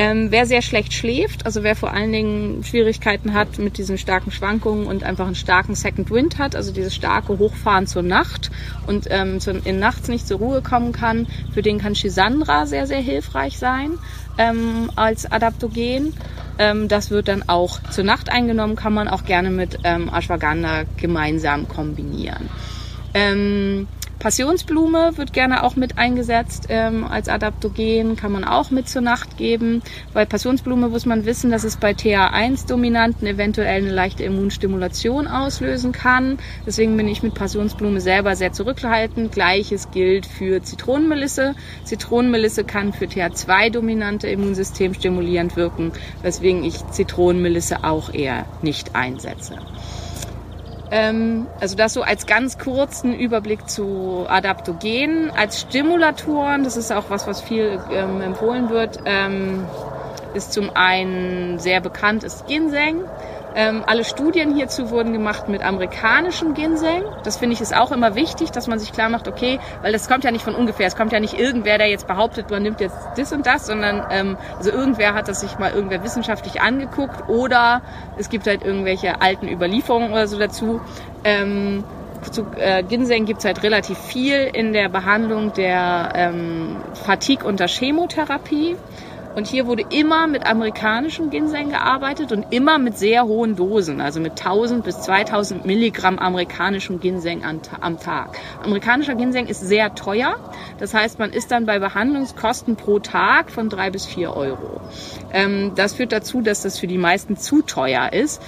Ähm, 0.00 0.28
wer 0.30 0.46
sehr 0.46 0.62
schlecht 0.62 0.92
schläft, 0.92 1.44
also 1.44 1.64
wer 1.64 1.74
vor 1.74 1.92
allen 1.92 2.12
Dingen 2.12 2.62
Schwierigkeiten 2.62 3.34
hat 3.34 3.58
mit 3.58 3.78
diesen 3.78 3.98
starken 3.98 4.30
Schwankungen 4.30 4.86
und 4.86 5.02
einfach 5.02 5.26
einen 5.26 5.34
starken 5.34 5.74
Second 5.74 6.12
Wind 6.12 6.38
hat, 6.38 6.54
also 6.54 6.70
dieses 6.72 6.94
starke 6.94 7.36
Hochfahren 7.36 7.88
zur 7.88 8.02
Nacht 8.02 8.52
und 8.86 9.08
ähm, 9.10 9.40
zu, 9.40 9.50
in 9.50 9.80
nachts 9.80 10.06
nicht 10.06 10.28
zur 10.28 10.38
Ruhe 10.38 10.62
kommen 10.62 10.92
kann, 10.92 11.26
für 11.52 11.62
den 11.62 11.78
kann 11.78 11.96
Shisandra 11.96 12.66
sehr, 12.66 12.86
sehr 12.86 13.00
hilfreich 13.00 13.58
sein 13.58 13.98
ähm, 14.38 14.88
als 14.94 15.32
Adaptogen. 15.32 16.14
Ähm, 16.60 16.86
das 16.86 17.10
wird 17.10 17.26
dann 17.26 17.48
auch 17.48 17.80
zur 17.90 18.04
Nacht 18.04 18.30
eingenommen, 18.30 18.76
kann 18.76 18.94
man 18.94 19.08
auch 19.08 19.24
gerne 19.24 19.50
mit 19.50 19.80
ähm, 19.82 20.08
Ashwagandha 20.14 20.84
gemeinsam 20.96 21.66
kombinieren. 21.66 22.48
Passionsblume 24.18 25.16
wird 25.16 25.32
gerne 25.32 25.62
auch 25.62 25.76
mit 25.76 25.96
eingesetzt 25.96 26.66
ähm, 26.70 27.04
als 27.04 27.28
Adaptogen, 27.28 28.16
kann 28.16 28.32
man 28.32 28.42
auch 28.42 28.72
mit 28.72 28.88
zur 28.88 29.00
Nacht 29.00 29.36
geben. 29.36 29.80
Bei 30.12 30.24
Passionsblume 30.24 30.88
muss 30.88 31.06
man 31.06 31.24
wissen, 31.24 31.52
dass 31.52 31.62
es 31.62 31.76
bei 31.76 31.92
TA1-Dominanten 31.92 33.28
eventuell 33.28 33.82
eine 33.82 33.92
leichte 33.92 34.24
Immunstimulation 34.24 35.28
auslösen 35.28 35.92
kann. 35.92 36.38
Deswegen 36.66 36.96
bin 36.96 37.06
ich 37.06 37.22
mit 37.22 37.34
Passionsblume 37.34 38.00
selber 38.00 38.34
sehr 38.34 38.52
zurückhaltend. 38.52 39.30
Gleiches 39.30 39.92
gilt 39.92 40.26
für 40.26 40.62
Zitronenmelisse. 40.64 41.54
Zitronenmelisse 41.84 42.64
kann 42.64 42.92
für 42.92 43.04
TA2-dominante 43.04 44.26
Immunsystem 44.26 44.94
stimulierend 44.94 45.54
wirken, 45.54 45.92
weswegen 46.22 46.64
ich 46.64 46.84
Zitronenmelisse 46.88 47.84
auch 47.84 48.12
eher 48.12 48.46
nicht 48.62 48.96
einsetze. 48.96 49.58
Ähm, 50.90 51.46
also 51.60 51.76
das 51.76 51.92
so 51.92 52.02
als 52.02 52.26
ganz 52.26 52.58
kurzen 52.58 53.14
Überblick 53.14 53.68
zu 53.68 54.26
Adaptogenen. 54.28 55.30
Als 55.30 55.60
Stimulatoren, 55.60 56.64
das 56.64 56.76
ist 56.76 56.92
auch 56.92 57.10
was, 57.10 57.26
was 57.26 57.40
viel 57.40 57.80
ähm, 57.90 58.20
empfohlen 58.20 58.70
wird, 58.70 59.00
ähm, 59.04 59.64
ist 60.34 60.52
zum 60.52 60.70
einen 60.74 61.58
sehr 61.58 61.80
bekannt 61.80 62.24
ist 62.24 62.46
Ginseng. 62.46 63.02
Ähm, 63.58 63.82
alle 63.84 64.04
Studien 64.04 64.54
hierzu 64.54 64.90
wurden 64.90 65.12
gemacht 65.12 65.48
mit 65.48 65.64
amerikanischem 65.64 66.54
Ginseng. 66.54 67.02
Das 67.24 67.38
finde 67.38 67.54
ich 67.54 67.60
ist 67.60 67.76
auch 67.76 67.90
immer 67.90 68.14
wichtig, 68.14 68.52
dass 68.52 68.68
man 68.68 68.78
sich 68.78 68.92
klar 68.92 69.08
macht, 69.08 69.26
okay, 69.26 69.58
weil 69.82 69.92
das 69.92 70.08
kommt 70.08 70.22
ja 70.22 70.30
nicht 70.30 70.44
von 70.44 70.54
ungefähr. 70.54 70.86
Es 70.86 70.94
kommt 70.94 71.10
ja 71.10 71.18
nicht 71.18 71.36
irgendwer, 71.36 71.76
der 71.76 71.88
jetzt 71.88 72.06
behauptet, 72.06 72.52
man 72.52 72.62
nimmt 72.62 72.80
jetzt 72.80 72.96
das 73.16 73.32
und 73.32 73.46
das, 73.46 73.66
sondern 73.66 74.06
ähm, 74.12 74.36
also 74.56 74.70
irgendwer 74.70 75.12
hat 75.14 75.26
das 75.26 75.40
sich 75.40 75.58
mal 75.58 75.72
irgendwer 75.72 76.04
wissenschaftlich 76.04 76.60
angeguckt 76.60 77.28
oder 77.28 77.82
es 78.16 78.28
gibt 78.28 78.46
halt 78.46 78.62
irgendwelche 78.64 79.20
alten 79.20 79.48
Überlieferungen 79.48 80.12
oder 80.12 80.28
so 80.28 80.38
dazu. 80.38 80.80
Ähm, 81.24 81.82
zu 82.30 82.46
äh, 82.58 82.84
Ginseng 82.84 83.24
gibt 83.24 83.40
es 83.40 83.44
halt 83.44 83.64
relativ 83.64 83.98
viel 83.98 84.36
in 84.52 84.72
der 84.72 84.88
Behandlung 84.88 85.52
der 85.52 86.12
ähm, 86.14 86.76
Fatigue 86.94 87.44
unter 87.44 87.66
Chemotherapie. 87.66 88.76
Und 89.38 89.46
hier 89.46 89.68
wurde 89.68 89.84
immer 89.90 90.26
mit 90.26 90.44
amerikanischem 90.44 91.30
Ginseng 91.30 91.68
gearbeitet 91.68 92.32
und 92.32 92.46
immer 92.52 92.80
mit 92.80 92.98
sehr 92.98 93.24
hohen 93.24 93.54
Dosen, 93.54 94.00
also 94.00 94.18
mit 94.18 94.32
1000 94.32 94.82
bis 94.82 95.00
2000 95.02 95.64
Milligramm 95.64 96.18
amerikanischem 96.18 96.98
Ginseng 96.98 97.44
am 97.44 98.00
Tag. 98.00 98.36
Amerikanischer 98.64 99.14
Ginseng 99.14 99.46
ist 99.46 99.60
sehr 99.60 99.94
teuer. 99.94 100.34
Das 100.80 100.92
heißt, 100.92 101.20
man 101.20 101.32
ist 101.32 101.52
dann 101.52 101.66
bei 101.66 101.78
Behandlungskosten 101.78 102.74
pro 102.74 102.98
Tag 102.98 103.52
von 103.52 103.68
drei 103.68 103.90
bis 103.90 104.06
vier 104.06 104.34
Euro. 104.34 104.80
Ähm, 105.32 105.70
das 105.76 105.94
führt 105.94 106.10
dazu, 106.10 106.40
dass 106.40 106.62
das 106.62 106.76
für 106.76 106.88
die 106.88 106.98
meisten 106.98 107.36
zu 107.36 107.62
teuer 107.62 108.12
ist. 108.12 108.42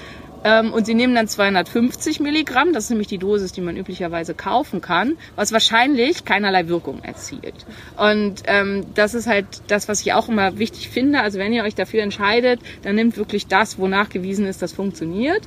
Ähm, 0.44 0.72
und 0.72 0.86
sie 0.86 0.94
nehmen 0.94 1.14
dann 1.14 1.28
250 1.28 2.20
Milligramm, 2.20 2.72
das 2.72 2.84
ist 2.84 2.90
nämlich 2.90 3.08
die 3.08 3.18
Dosis, 3.18 3.52
die 3.52 3.60
man 3.60 3.76
üblicherweise 3.76 4.34
kaufen 4.34 4.80
kann, 4.80 5.16
was 5.36 5.52
wahrscheinlich 5.52 6.24
keinerlei 6.24 6.68
Wirkung 6.68 7.02
erzielt. 7.02 7.66
Und 7.96 8.42
ähm, 8.46 8.86
das 8.94 9.14
ist 9.14 9.26
halt 9.26 9.46
das, 9.68 9.88
was 9.88 10.00
ich 10.00 10.12
auch 10.12 10.28
immer 10.28 10.58
wichtig 10.58 10.88
finde. 10.88 11.20
Also 11.20 11.38
wenn 11.38 11.52
ihr 11.52 11.64
euch 11.64 11.74
dafür 11.74 12.02
entscheidet, 12.02 12.60
dann 12.82 12.94
nimmt 12.94 13.16
wirklich 13.16 13.46
das, 13.46 13.78
wo 13.78 13.86
nachgewiesen 13.86 14.46
ist, 14.46 14.62
das 14.62 14.72
funktioniert. 14.72 15.42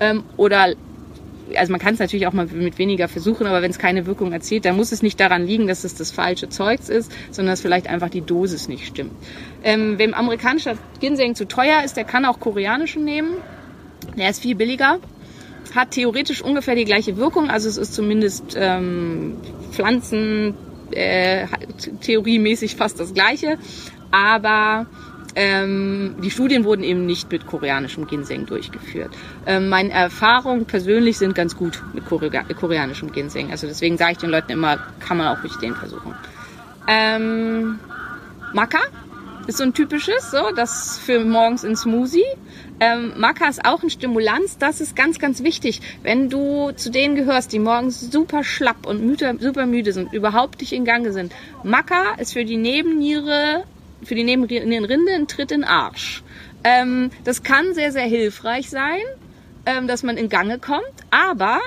Ähm, 0.00 0.24
oder 0.36 0.74
also 1.54 1.70
man 1.70 1.80
kann 1.80 1.94
es 1.94 2.00
natürlich 2.00 2.26
auch 2.26 2.32
mal 2.32 2.46
mit 2.46 2.78
weniger 2.78 3.08
versuchen, 3.08 3.46
aber 3.46 3.62
wenn 3.62 3.70
es 3.70 3.78
keine 3.78 4.06
Wirkung 4.06 4.32
erzielt, 4.32 4.64
dann 4.64 4.76
muss 4.76 4.92
es 4.92 5.02
nicht 5.02 5.20
daran 5.20 5.46
liegen, 5.46 5.66
dass 5.66 5.84
es 5.84 5.94
das 5.94 6.10
falsche 6.10 6.48
Zeugs 6.48 6.88
ist, 6.88 7.12
sondern 7.30 7.52
dass 7.52 7.60
vielleicht 7.60 7.88
einfach 7.88 8.10
die 8.10 8.20
Dosis 8.20 8.68
nicht 8.68 8.86
stimmt. 8.86 9.12
Ähm, 9.62 9.98
wem 9.98 10.14
amerikanischer 10.14 10.76
Ginseng 11.00 11.34
zu 11.34 11.46
teuer 11.46 11.82
ist, 11.84 11.96
der 11.96 12.04
kann 12.04 12.24
auch 12.24 12.40
koreanischen 12.40 13.04
nehmen. 13.04 13.36
Der 14.16 14.30
ist 14.30 14.40
viel 14.40 14.54
billiger, 14.54 14.98
hat 15.74 15.90
theoretisch 15.92 16.42
ungefähr 16.42 16.74
die 16.74 16.84
gleiche 16.84 17.16
Wirkung, 17.16 17.50
also 17.50 17.68
es 17.68 17.76
ist 17.76 17.94
zumindest 17.94 18.56
ähm, 18.56 19.36
Pflanzen 19.72 20.54
äh, 20.90 21.46
theoriemäßig 22.00 22.76
fast 22.76 22.98
das 22.98 23.12
gleiche, 23.12 23.58
aber 24.10 24.86
ähm, 25.38 26.16
die 26.22 26.30
Studien 26.30 26.64
wurden 26.64 26.82
eben 26.82 27.04
nicht 27.04 27.30
mit 27.30 27.46
koreanischem 27.46 28.06
Ginseng 28.06 28.46
durchgeführt. 28.46 29.10
Ähm, 29.44 29.68
meine 29.68 29.90
Erfahrungen 29.90 30.64
persönlich 30.64 31.18
sind 31.18 31.34
ganz 31.34 31.56
gut 31.56 31.82
mit 31.92 32.06
Korea 32.06 32.42
koreanischem 32.58 33.12
Ginseng. 33.12 33.50
Also 33.50 33.66
deswegen 33.66 33.98
sage 33.98 34.12
ich 34.12 34.18
den 34.18 34.30
Leuten 34.30 34.52
immer, 34.52 34.78
kann 34.98 35.18
man 35.18 35.28
auch 35.28 35.42
ruhig 35.42 35.56
den 35.56 35.74
versuchen. 35.74 36.14
Ähm, 36.88 37.78
Maca 38.54 38.78
ist 39.46 39.58
so 39.58 39.64
ein 39.64 39.74
typisches, 39.74 40.30
so 40.30 40.52
das 40.56 40.98
für 40.98 41.22
morgens 41.22 41.64
in 41.64 41.76
Smoothie. 41.76 42.24
Ähm, 42.78 43.14
Maca 43.16 43.48
ist 43.48 43.64
auch 43.64 43.82
ein 43.82 43.90
Stimulanz. 43.90 44.58
Das 44.58 44.80
ist 44.80 44.94
ganz, 44.96 45.18
ganz 45.18 45.42
wichtig. 45.42 45.80
Wenn 46.02 46.28
du 46.28 46.72
zu 46.72 46.90
denen 46.90 47.14
gehörst, 47.14 47.52
die 47.52 47.58
morgens 47.58 48.00
super 48.00 48.44
schlapp 48.44 48.86
und 48.86 49.04
müde, 49.04 49.36
super 49.40 49.66
müde 49.66 49.92
sind, 49.92 50.12
überhaupt 50.12 50.60
nicht 50.60 50.72
in 50.72 50.84
Gange 50.84 51.12
sind. 51.12 51.32
Maca 51.62 52.14
ist 52.18 52.34
für 52.34 52.44
die 52.44 52.56
Nebenniere, 52.56 53.64
für 54.02 54.14
die 54.14 54.24
Nebennierenrinde 54.24 55.12
ein 55.12 55.26
Tritt 55.26 55.52
in 55.52 55.62
den 55.62 55.68
Arsch. 55.68 56.22
Ähm, 56.64 57.10
das 57.24 57.42
kann 57.42 57.74
sehr, 57.74 57.92
sehr 57.92 58.06
hilfreich 58.06 58.68
sein, 58.68 59.00
ähm, 59.64 59.86
dass 59.86 60.02
man 60.02 60.16
in 60.16 60.28
Gange 60.28 60.58
kommt. 60.58 60.82
Aber 61.10 61.60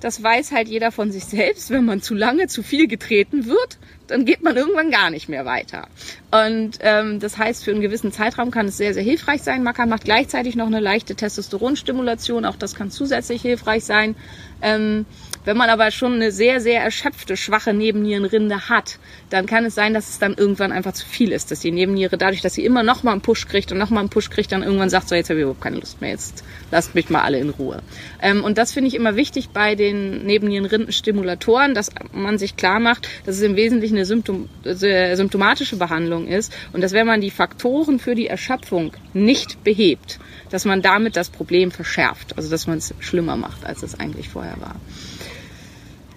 das 0.00 0.22
weiß 0.22 0.52
halt 0.52 0.68
jeder 0.68 0.92
von 0.92 1.10
sich 1.10 1.24
selbst. 1.24 1.70
Wenn 1.70 1.84
man 1.84 2.02
zu 2.02 2.14
lange 2.14 2.46
zu 2.48 2.62
viel 2.62 2.86
getreten 2.86 3.46
wird, 3.46 3.78
dann 4.06 4.24
geht 4.24 4.42
man 4.42 4.56
irgendwann 4.56 4.90
gar 4.90 5.10
nicht 5.10 5.28
mehr 5.28 5.44
weiter. 5.44 5.88
Und 6.30 6.78
ähm, 6.80 7.18
das 7.18 7.38
heißt, 7.38 7.64
für 7.64 7.72
einen 7.72 7.80
gewissen 7.80 8.12
Zeitraum 8.12 8.50
kann 8.50 8.66
es 8.66 8.76
sehr, 8.76 8.94
sehr 8.94 9.02
hilfreich 9.02 9.42
sein. 9.42 9.62
Maca 9.62 9.86
macht 9.86 10.04
gleichzeitig 10.04 10.54
noch 10.54 10.66
eine 10.66 10.80
leichte 10.80 11.14
Testosteronstimulation. 11.14 12.44
Auch 12.44 12.56
das 12.56 12.74
kann 12.74 12.90
zusätzlich 12.90 13.42
hilfreich 13.42 13.84
sein. 13.84 14.14
Ähm, 14.62 15.06
wenn 15.46 15.56
man 15.56 15.70
aber 15.70 15.90
schon 15.92 16.14
eine 16.14 16.32
sehr, 16.32 16.60
sehr 16.60 16.82
erschöpfte, 16.82 17.36
schwache 17.36 17.72
Nebennierenrinde 17.72 18.68
hat, 18.68 18.98
dann 19.30 19.46
kann 19.46 19.64
es 19.64 19.74
sein, 19.74 19.94
dass 19.94 20.10
es 20.10 20.18
dann 20.18 20.34
irgendwann 20.34 20.72
einfach 20.72 20.92
zu 20.92 21.06
viel 21.06 21.30
ist, 21.30 21.50
dass 21.50 21.60
die 21.60 21.70
Nebenniere 21.70 22.18
dadurch, 22.18 22.42
dass 22.42 22.54
sie 22.54 22.64
immer 22.64 22.82
noch 22.82 23.04
mal 23.04 23.12
einen 23.12 23.20
Push 23.20 23.46
kriegt 23.46 23.70
und 23.70 23.78
noch 23.78 23.90
mal 23.90 24.00
einen 24.00 24.08
Push 24.08 24.28
kriegt, 24.28 24.50
dann 24.50 24.64
irgendwann 24.64 24.90
sagt, 24.90 25.08
so 25.08 25.14
jetzt 25.14 25.30
habe 25.30 25.38
ich 25.38 25.44
überhaupt 25.44 25.62
keine 25.62 25.76
Lust 25.76 26.00
mehr, 26.00 26.10
jetzt 26.10 26.42
lasst 26.72 26.96
mich 26.96 27.08
mal 27.10 27.22
alle 27.22 27.38
in 27.38 27.50
Ruhe. 27.50 27.80
Ähm, 28.20 28.42
und 28.42 28.58
das 28.58 28.72
finde 28.72 28.88
ich 28.88 28.94
immer 28.94 29.14
wichtig 29.14 29.50
bei 29.50 29.76
den 29.76 30.26
Nebennierenrindenstimulatoren, 30.26 31.74
dass 31.74 31.90
man 32.12 32.38
sich 32.38 32.56
klar 32.56 32.80
macht, 32.80 33.08
dass 33.24 33.36
es 33.36 33.42
im 33.42 33.54
Wesentlichen 33.54 33.94
eine 33.94 34.04
Symptom 34.04 34.48
äh, 34.64 35.14
symptomatische 35.14 35.76
Behandlung 35.76 36.26
ist 36.26 36.52
und 36.72 36.80
dass 36.80 36.92
wenn 36.92 37.06
man 37.06 37.20
die 37.20 37.30
Faktoren 37.30 38.00
für 38.00 38.16
die 38.16 38.26
Erschöpfung 38.26 38.92
nicht 39.14 39.62
behebt, 39.62 40.18
dass 40.50 40.64
man 40.64 40.82
damit 40.82 41.16
das 41.16 41.30
Problem 41.30 41.70
verschärft, 41.70 42.36
also 42.36 42.50
dass 42.50 42.66
man 42.66 42.78
es 42.78 42.94
schlimmer 43.00 43.36
macht, 43.36 43.64
als 43.64 43.82
es 43.82 43.98
eigentlich 43.98 44.28
vorher 44.28 44.60
war. 44.60 44.76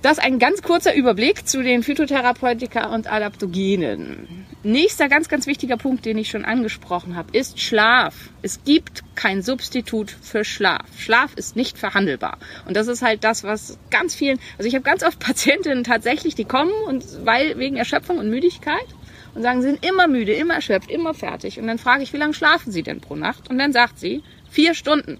Das 0.01 0.13
ist 0.13 0.23
ein 0.23 0.39
ganz 0.39 0.61
kurzer 0.61 0.95
Überblick 0.95 1.45
zu 1.45 1.61
den 1.61 1.83
Phytotherapeutika 1.83 2.93
und 2.93 3.11
Adaptogenen. 3.11 4.45
Nächster 4.63 5.09
ganz, 5.09 5.27
ganz 5.27 5.45
wichtiger 5.45 5.75
Punkt, 5.75 6.05
den 6.05 6.17
ich 6.17 6.29
schon 6.29 6.45
angesprochen 6.45 7.17
habe, 7.17 7.37
ist 7.37 7.59
Schlaf. 7.59 8.29
Es 8.41 8.63
gibt 8.63 9.03
kein 9.15 9.41
Substitut 9.41 10.09
für 10.09 10.45
Schlaf. 10.45 10.85
Schlaf 10.97 11.33
ist 11.35 11.57
nicht 11.57 11.77
verhandelbar. 11.77 12.37
Und 12.65 12.77
das 12.77 12.87
ist 12.87 13.01
halt 13.01 13.25
das, 13.25 13.43
was 13.43 13.77
ganz 13.91 14.15
vielen, 14.15 14.39
also 14.57 14.69
ich 14.69 14.75
habe 14.75 14.83
ganz 14.83 15.03
oft 15.03 15.19
Patientinnen 15.19 15.83
tatsächlich, 15.83 16.33
die 16.33 16.45
kommen 16.45 16.71
und 16.87 17.03
weil 17.25 17.57
wegen 17.57 17.75
Erschöpfung 17.75 18.19
und 18.19 18.29
Müdigkeit 18.29 18.87
und 19.35 19.41
sagen, 19.41 19.61
sie 19.61 19.67
sind 19.67 19.85
immer 19.85 20.07
müde, 20.07 20.31
immer 20.31 20.53
erschöpft, 20.53 20.89
immer 20.89 21.13
fertig. 21.13 21.59
Und 21.59 21.67
dann 21.67 21.77
frage 21.77 22.03
ich, 22.03 22.13
wie 22.13 22.17
lange 22.17 22.33
schlafen 22.33 22.71
sie 22.71 22.83
denn 22.83 23.01
pro 23.01 23.17
Nacht? 23.17 23.49
Und 23.49 23.57
dann 23.57 23.73
sagt 23.73 23.99
sie, 23.99 24.23
vier 24.49 24.75
Stunden. 24.75 25.19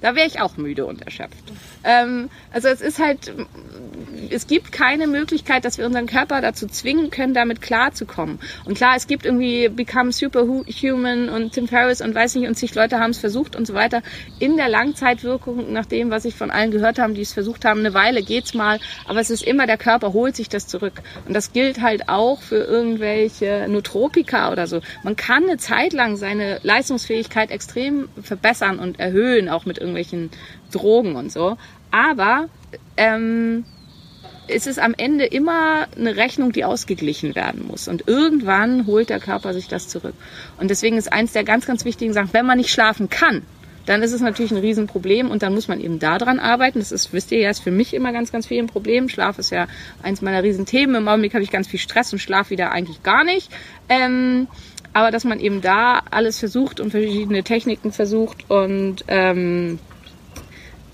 Da 0.00 0.14
wäre 0.14 0.26
ich 0.26 0.40
auch 0.40 0.56
müde 0.56 0.86
und 0.86 1.02
erschöpft. 1.02 1.52
Ähm, 1.84 2.30
also 2.52 2.68
es 2.68 2.80
ist 2.80 2.98
halt, 2.98 3.32
es 4.30 4.46
gibt 4.46 4.72
keine 4.72 5.06
Möglichkeit, 5.06 5.64
dass 5.64 5.78
wir 5.78 5.86
unseren 5.86 6.06
Körper 6.06 6.40
dazu 6.40 6.66
zwingen 6.66 7.10
können, 7.10 7.34
damit 7.34 7.62
klarzukommen. 7.62 8.38
Und 8.64 8.76
klar, 8.76 8.94
es 8.96 9.06
gibt 9.06 9.24
irgendwie 9.24 9.68
Become 9.68 10.12
Superhuman 10.12 11.28
und 11.28 11.52
Tim 11.52 11.68
Ferriss 11.68 12.00
und 12.00 12.14
weiß 12.14 12.34
nicht, 12.34 12.48
und 12.48 12.56
zig 12.56 12.74
Leute 12.74 12.98
haben 12.98 13.10
es 13.10 13.18
versucht 13.18 13.56
und 13.56 13.66
so 13.66 13.74
weiter. 13.74 14.02
In 14.38 14.56
der 14.56 14.68
Langzeitwirkung, 14.68 15.72
nach 15.72 15.86
dem, 15.86 16.10
was 16.10 16.24
ich 16.24 16.34
von 16.34 16.50
allen 16.50 16.70
gehört 16.70 16.98
habe, 16.98 17.14
die 17.14 17.22
es 17.22 17.32
versucht 17.32 17.64
haben, 17.64 17.80
eine 17.80 17.94
Weile 17.94 18.22
geht's 18.22 18.54
mal, 18.54 18.80
aber 19.06 19.20
es 19.20 19.30
ist 19.30 19.42
immer, 19.42 19.66
der 19.66 19.78
Körper 19.78 20.12
holt 20.12 20.36
sich 20.36 20.48
das 20.48 20.66
zurück. 20.66 21.02
Und 21.26 21.34
das 21.34 21.52
gilt 21.52 21.80
halt 21.80 22.08
auch 22.08 22.40
für 22.42 22.64
irgendwelche 22.64 23.66
Notropika 23.68 24.52
oder 24.52 24.66
so. 24.66 24.80
Man 25.02 25.16
kann 25.16 25.44
eine 25.44 25.56
Zeit 25.56 25.92
lang 25.92 26.16
seine 26.16 26.60
Leistungsfähigkeit 26.62 27.50
extrem 27.50 28.08
verbessern 28.22 28.78
und 28.78 28.98
erhöhen, 28.98 29.48
auch 29.48 29.66
mit 29.66 29.78
irgendwelchen 29.88 30.30
Drogen 30.72 31.16
und 31.16 31.32
so. 31.32 31.56
Aber 31.90 32.48
ähm, 32.96 33.64
es 34.48 34.66
ist 34.66 34.78
am 34.78 34.94
Ende 34.96 35.24
immer 35.24 35.86
eine 35.96 36.16
Rechnung, 36.16 36.52
die 36.52 36.64
ausgeglichen 36.64 37.34
werden 37.34 37.66
muss. 37.66 37.88
Und 37.88 38.06
irgendwann 38.06 38.86
holt 38.86 39.10
der 39.10 39.20
Körper 39.20 39.54
sich 39.54 39.68
das 39.68 39.88
zurück. 39.88 40.14
Und 40.58 40.70
deswegen 40.70 40.96
ist 40.96 41.12
eins 41.12 41.32
der 41.32 41.44
ganz, 41.44 41.66
ganz 41.66 41.84
wichtigen 41.84 42.12
Sachen, 42.12 42.32
wenn 42.32 42.46
man 42.46 42.58
nicht 42.58 42.70
schlafen 42.70 43.08
kann, 43.08 43.42
dann 43.86 44.02
ist 44.02 44.12
es 44.12 44.20
natürlich 44.20 44.50
ein 44.50 44.58
Riesenproblem 44.58 45.30
und 45.30 45.42
dann 45.42 45.54
muss 45.54 45.68
man 45.68 45.80
eben 45.80 46.00
daran 46.00 46.40
arbeiten. 46.40 46.80
Das 46.80 46.90
ist, 46.90 47.12
wisst 47.12 47.30
ihr 47.30 47.38
ja, 47.38 47.50
ist 47.50 47.62
für 47.62 47.70
mich 47.70 47.94
immer 47.94 48.12
ganz, 48.12 48.32
ganz 48.32 48.46
viel 48.46 48.58
ein 48.58 48.66
Problem. 48.66 49.08
Schlaf 49.08 49.38
ist 49.38 49.50
ja 49.50 49.68
eins 50.02 50.22
meiner 50.22 50.42
Riesenthemen. 50.42 50.96
Im 50.96 51.08
Augenblick 51.08 51.34
habe 51.34 51.44
ich 51.44 51.52
ganz 51.52 51.68
viel 51.68 51.78
Stress 51.78 52.12
und 52.12 52.18
schlaf 52.18 52.50
wieder 52.50 52.72
eigentlich 52.72 53.04
gar 53.04 53.22
nicht. 53.22 53.50
Ähm, 53.88 54.48
aber 54.96 55.10
dass 55.10 55.24
man 55.24 55.40
eben 55.40 55.60
da 55.60 56.00
alles 56.10 56.38
versucht 56.38 56.80
und 56.80 56.90
verschiedene 56.90 57.42
Techniken 57.42 57.92
versucht 57.92 58.48
und 58.48 59.04
ähm, 59.08 59.78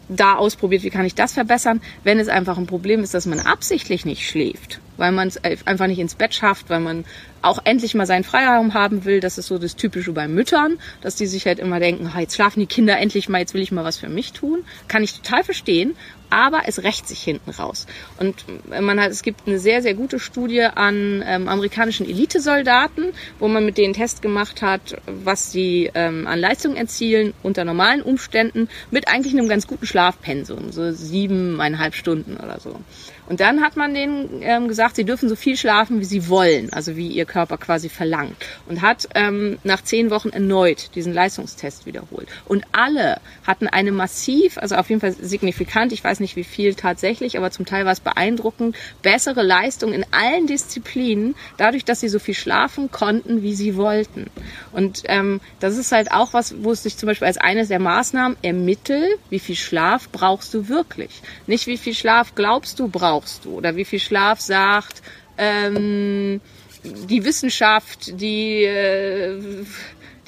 da 0.09 0.35
ausprobiert, 0.35 0.83
wie 0.83 0.91
kann 0.91 1.07
ich 1.07 1.15
das 1.15 1.35
verbessern, 1.35 1.81
wenn 2.03 2.19
es 2.19 2.27
einfach 2.27 2.59
ein 2.59 2.67
Problem 2.67 3.05
ist, 3.05 3.15
dass 3.15 3.27
man 3.27 3.39
absichtlich 3.39 4.05
nicht 4.05 4.29
schläft, 4.29 4.81
weil 4.97 5.13
man 5.13 5.29
es 5.29 5.39
einfach 5.45 5.87
nicht 5.87 6.01
ins 6.01 6.17
Bett 6.17 6.35
schafft, 6.35 6.69
weil 6.69 6.81
man 6.81 7.05
auch 7.43 7.61
endlich 7.63 7.95
mal 7.95 8.07
seinen 8.07 8.25
Freiraum 8.25 8.75
haben 8.75 9.05
will. 9.05 9.21
Das 9.21 9.39
ist 9.39 9.47
so 9.47 9.57
das 9.57 9.77
Typische 9.77 10.11
bei 10.11 10.27
Müttern, 10.27 10.81
dass 11.01 11.15
die 11.15 11.29
sich 11.29 11.47
halt 11.47 11.61
immer 11.61 11.79
denken, 11.79 12.11
jetzt 12.19 12.35
schlafen 12.35 12.59
die 12.59 12.67
Kinder 12.67 12.99
endlich 12.99 13.29
mal, 13.29 13.39
jetzt 13.39 13.55
will 13.55 13.63
ich 13.63 13.71
mal 13.71 13.85
was 13.85 13.99
für 13.99 14.09
mich 14.09 14.33
tun. 14.33 14.65
Kann 14.89 15.05
ich 15.05 15.15
total 15.15 15.45
verstehen. 15.45 15.95
Aber 16.33 16.63
es 16.67 16.83
rächt 16.83 17.07
sich 17.07 17.23
hinten 17.23 17.51
raus. 17.51 17.87
Und 18.19 18.47
man 18.81 18.99
hat, 18.99 19.11
es 19.11 19.23
gibt 19.23 19.47
eine 19.47 19.59
sehr, 19.59 19.83
sehr 19.83 19.93
gute 19.93 20.19
Studie 20.19 20.63
an 20.63 21.23
ähm, 21.27 21.47
amerikanischen 21.47 22.09
Elitesoldaten, 22.09 23.13
wo 23.39 23.49
man 23.49 23.67
mit 23.67 23.77
denen 23.77 23.93
Test 23.93 24.23
gemacht 24.23 24.63
hat, 24.63 24.97
was 25.07 25.53
sie 25.53 25.91
ähm, 25.95 26.27
an 26.27 26.41
Leistung 26.41 26.75
erzielen 26.75 27.35
unter 27.43 27.67
normalen 27.67 28.01
Umständen 28.01 28.69
mit 28.91 29.09
eigentlich 29.09 29.35
einem 29.35 29.49
ganz 29.49 29.67
guten 29.67 29.87
Schlafpensum, 29.87 30.73
so 30.73 30.91
siebeneinhalb 30.93 31.95
Stunden 31.95 32.39
oder 32.39 32.59
so. 32.61 32.81
Und 33.29 33.41
dann 33.41 33.61
hat 33.63 33.77
man 33.77 33.95
denen 33.95 34.43
ähm, 34.43 34.69
gesagt, 34.69 34.97
sie 34.97 35.05
dürfen 35.05 35.29
so 35.29 35.37
viel 35.37 35.57
schlafen, 35.57 36.01
wie 36.01 36.05
sie 36.05 36.29
wollen, 36.29 36.73
also 36.73 36.97
wie 36.97 37.09
ihr 37.09 37.25
Körper 37.25 37.57
quasi 37.57 37.89
verlangt. 37.89 38.37
Und 38.69 38.83
hat 38.83 39.09
ähm, 39.15 39.59
nach 39.65 39.83
zehn 39.83 40.11
Wochen 40.11 40.31
erneut 40.31 40.95
diesen 40.95 41.13
Leistungstest 41.13 41.87
wiederholt. 41.87 42.29
Und 42.47 42.65
alle 42.73 43.21
hatten 43.47 43.69
eine 43.69 43.93
massiv, 43.93 44.59
also 44.59 44.75
auf 44.75 44.89
jeden 44.91 45.01
Fall 45.01 45.13
signifikant, 45.13 45.93
ich 45.93 46.03
weiß 46.03 46.21
nicht 46.23 46.37
wie 46.37 46.45
viel 46.45 46.75
tatsächlich, 46.75 47.37
aber 47.37 47.51
zum 47.51 47.67
Teil 47.67 47.85
war 47.85 47.93
es 47.93 48.01
beeindruckend, 48.01 48.77
bessere 49.03 49.43
Leistung 49.43 49.93
in 49.93 50.07
allen 50.11 50.47
Disziplinen, 50.47 51.35
dadurch, 51.59 51.85
dass 51.85 52.01
sie 52.01 52.09
so 52.09 52.19
viel 52.19 52.35
schlafen 52.35 52.91
konnten, 52.91 53.43
wie 53.43 53.55
sie 53.55 53.77
wollten. 53.77 54.31
Und 54.73 55.03
ähm, 55.07 55.43
das 55.61 55.77
ist 55.77 55.93
halt 55.93 56.11
auch 56.11 56.33
was, 56.33 56.63
wo 56.63 56.73
es 56.73 56.83
sich 56.83 56.97
zum 56.97 57.09
Beispiel 57.09 57.27
als 57.27 57.37
eines 57.37 57.69
der 57.69 57.81
Maßnahmen 57.81 58.39
ermittelt, 58.41 59.19
wie 59.29 59.39
viel 59.39 59.57
Schlaf 59.57 60.09
brauchst 60.09 60.55
du 60.55 60.69
wirklich. 60.69 61.21
Nicht 61.47 61.67
wie 61.67 61.77
viel 61.77 61.95
Schlaf 61.95 62.35
glaubst 62.35 62.79
du 62.79 62.89
brauchst 62.89 63.45
du 63.45 63.51
oder 63.51 63.77
wie 63.77 63.85
viel 63.85 64.01
Schlaf 64.01 64.41
sagt 64.41 65.03
ähm, 65.37 66.41
die 66.85 67.25
Wissenschaft, 67.25 68.21
die 68.21 68.65
äh, 68.65 69.65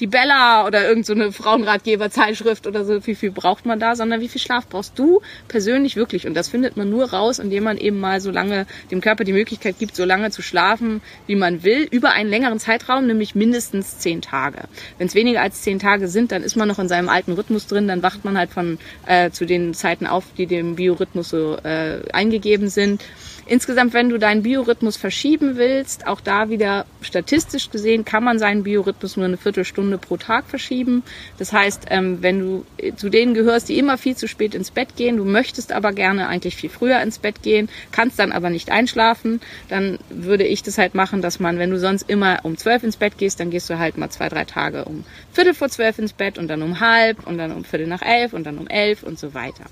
die 0.01 0.07
Bella 0.07 0.67
oder 0.67 0.87
irgendeine 0.89 1.27
so 1.27 1.43
Frauenratgeberzeitschrift 1.43 2.67
oder 2.67 2.85
so, 2.85 3.07
wie 3.07 3.15
viel 3.15 3.31
braucht 3.31 3.65
man 3.65 3.79
da, 3.79 3.95
sondern 3.95 4.21
wie 4.21 4.29
viel 4.29 4.41
Schlaf 4.41 4.67
brauchst 4.69 4.99
du 4.99 5.21
persönlich 5.47 5.97
wirklich. 5.97 6.27
Und 6.27 6.35
das 6.35 6.49
findet 6.49 6.77
man 6.77 6.91
nur 6.91 7.11
raus, 7.11 7.39
indem 7.39 7.65
man 7.65 7.79
eben 7.79 8.01
mal 8.01 8.21
so 8.21 8.31
lange 8.31 8.67
dem 8.91 9.01
Körper 9.01 9.25
die 9.25 9.33
Möglichkeit 9.33 9.79
gibt, 9.79 9.95
so 9.95 10.05
lange 10.05 10.31
zu 10.31 10.43
schlafen, 10.43 11.01
wie 11.27 11.37
man 11.37 11.63
will, 11.63 11.87
über 11.91 12.11
einen 12.11 12.29
längeren 12.29 12.59
Zeitraum, 12.59 13.07
nämlich 13.07 13.35
mindestens 13.35 13.99
zehn 13.99 14.21
Tage. 14.21 14.65
Wenn 14.99 15.07
es 15.07 15.15
weniger 15.15 15.43
als 15.43 15.63
zehn 15.63 15.79
Tage 15.79 16.09
sind, 16.09 16.33
dann 16.33 16.43
ist 16.43 16.57
man 16.57 16.67
noch 16.67 16.79
in 16.79 16.89
seinem 16.89 17.09
alten 17.09 17.33
Rhythmus 17.33 17.67
drin, 17.67 17.87
dann 17.87 18.03
wacht 18.03 18.25
man 18.25 18.37
halt 18.37 18.51
von 18.51 18.79
äh, 19.07 19.31
zu 19.31 19.47
den 19.47 19.75
Zeiten 19.75 20.07
auf, 20.07 20.25
die 20.37 20.47
dem 20.47 20.75
Biorhythmus 20.75 21.29
so 21.29 21.57
äh, 21.63 22.01
eingegeben 22.13 22.69
sind. 22.69 23.03
Insgesamt, 23.47 23.93
wenn 23.93 24.09
du 24.09 24.19
deinen 24.19 24.43
Biorhythmus 24.43 24.97
verschieben 24.97 25.57
willst, 25.57 26.07
auch 26.07 26.21
da 26.21 26.49
wieder 26.49 26.87
statistisch 27.03 27.71
gesehen, 27.71 28.05
kann 28.05 28.25
man 28.25 28.39
seinen 28.39 28.63
Biorhythmus 28.63 29.17
nur 29.17 29.27
eine 29.27 29.37
Viertelstunde 29.37 29.99
pro 29.99 30.17
Tag 30.17 30.47
verschieben. 30.47 31.03
Das 31.39 31.53
heißt, 31.53 31.87
ähm, 31.91 32.23
wenn 32.23 32.41
du 32.41 32.65
zu 32.97 33.11
denen 33.11 33.35
gehörst, 33.35 33.69
die 33.69 33.79
immer 33.79 33.99
viel 33.99 34.17
zu 34.17 34.29
spät 34.29 34.55
ins 34.55 34.71
Bett 34.71 34.97
gehen, 34.97 35.19
du 35.19 35.25
möchtest 35.25 35.73
aber 35.73 35.93
gerne 35.93 36.29
eigentlich 36.29 36.57
viel 36.57 36.71
früher 36.71 37.01
ins 37.03 37.19
Bett 37.19 37.43
gehen, 37.43 37.69
kannst 37.93 38.19
dann 38.19 38.33
aber 38.33 38.49
nicht 38.49 38.71
einschlafen, 38.71 39.41
dann 39.69 39.99
würde 40.09 40.45
ich 40.45 40.63
das 40.63 40.79
halt 40.79 40.95
machen, 40.95 41.21
dass 41.21 41.39
man, 41.39 41.59
wenn 41.59 41.71
du 41.71 41.79
sonst 41.79 42.09
immer 42.09 42.41
um 42.45 42.57
zwölf 42.57 42.83
ins 42.83 42.97
Bett 42.97 43.19
gehst, 43.19 43.41
dann 43.41 43.51
gehst 43.51 43.69
du 43.69 43.79
halt 43.79 43.99
mal 43.99 44.09
zwei, 44.09 44.29
drei 44.31 44.45
Tage 44.45 44.87
um 44.87 45.05
Viertel 45.33 45.53
vor 45.53 45.69
zwölf 45.69 45.99
ins 45.99 46.15
Bett 46.15 46.39
und 46.39 46.49
dann 46.49 46.63
um 46.63 46.81
halb 46.81 47.27
und 47.27 47.37
dann 47.37 47.53
um 47.53 47.65
Viertel 47.65 47.87
nach 47.87 48.03
elf 48.03 48.33
und 48.33 48.45
dann 48.45 48.57
um 48.57 48.69
elf 48.69 49.03
und 49.03 49.19
so 49.19 49.35
weiter. 49.35 49.65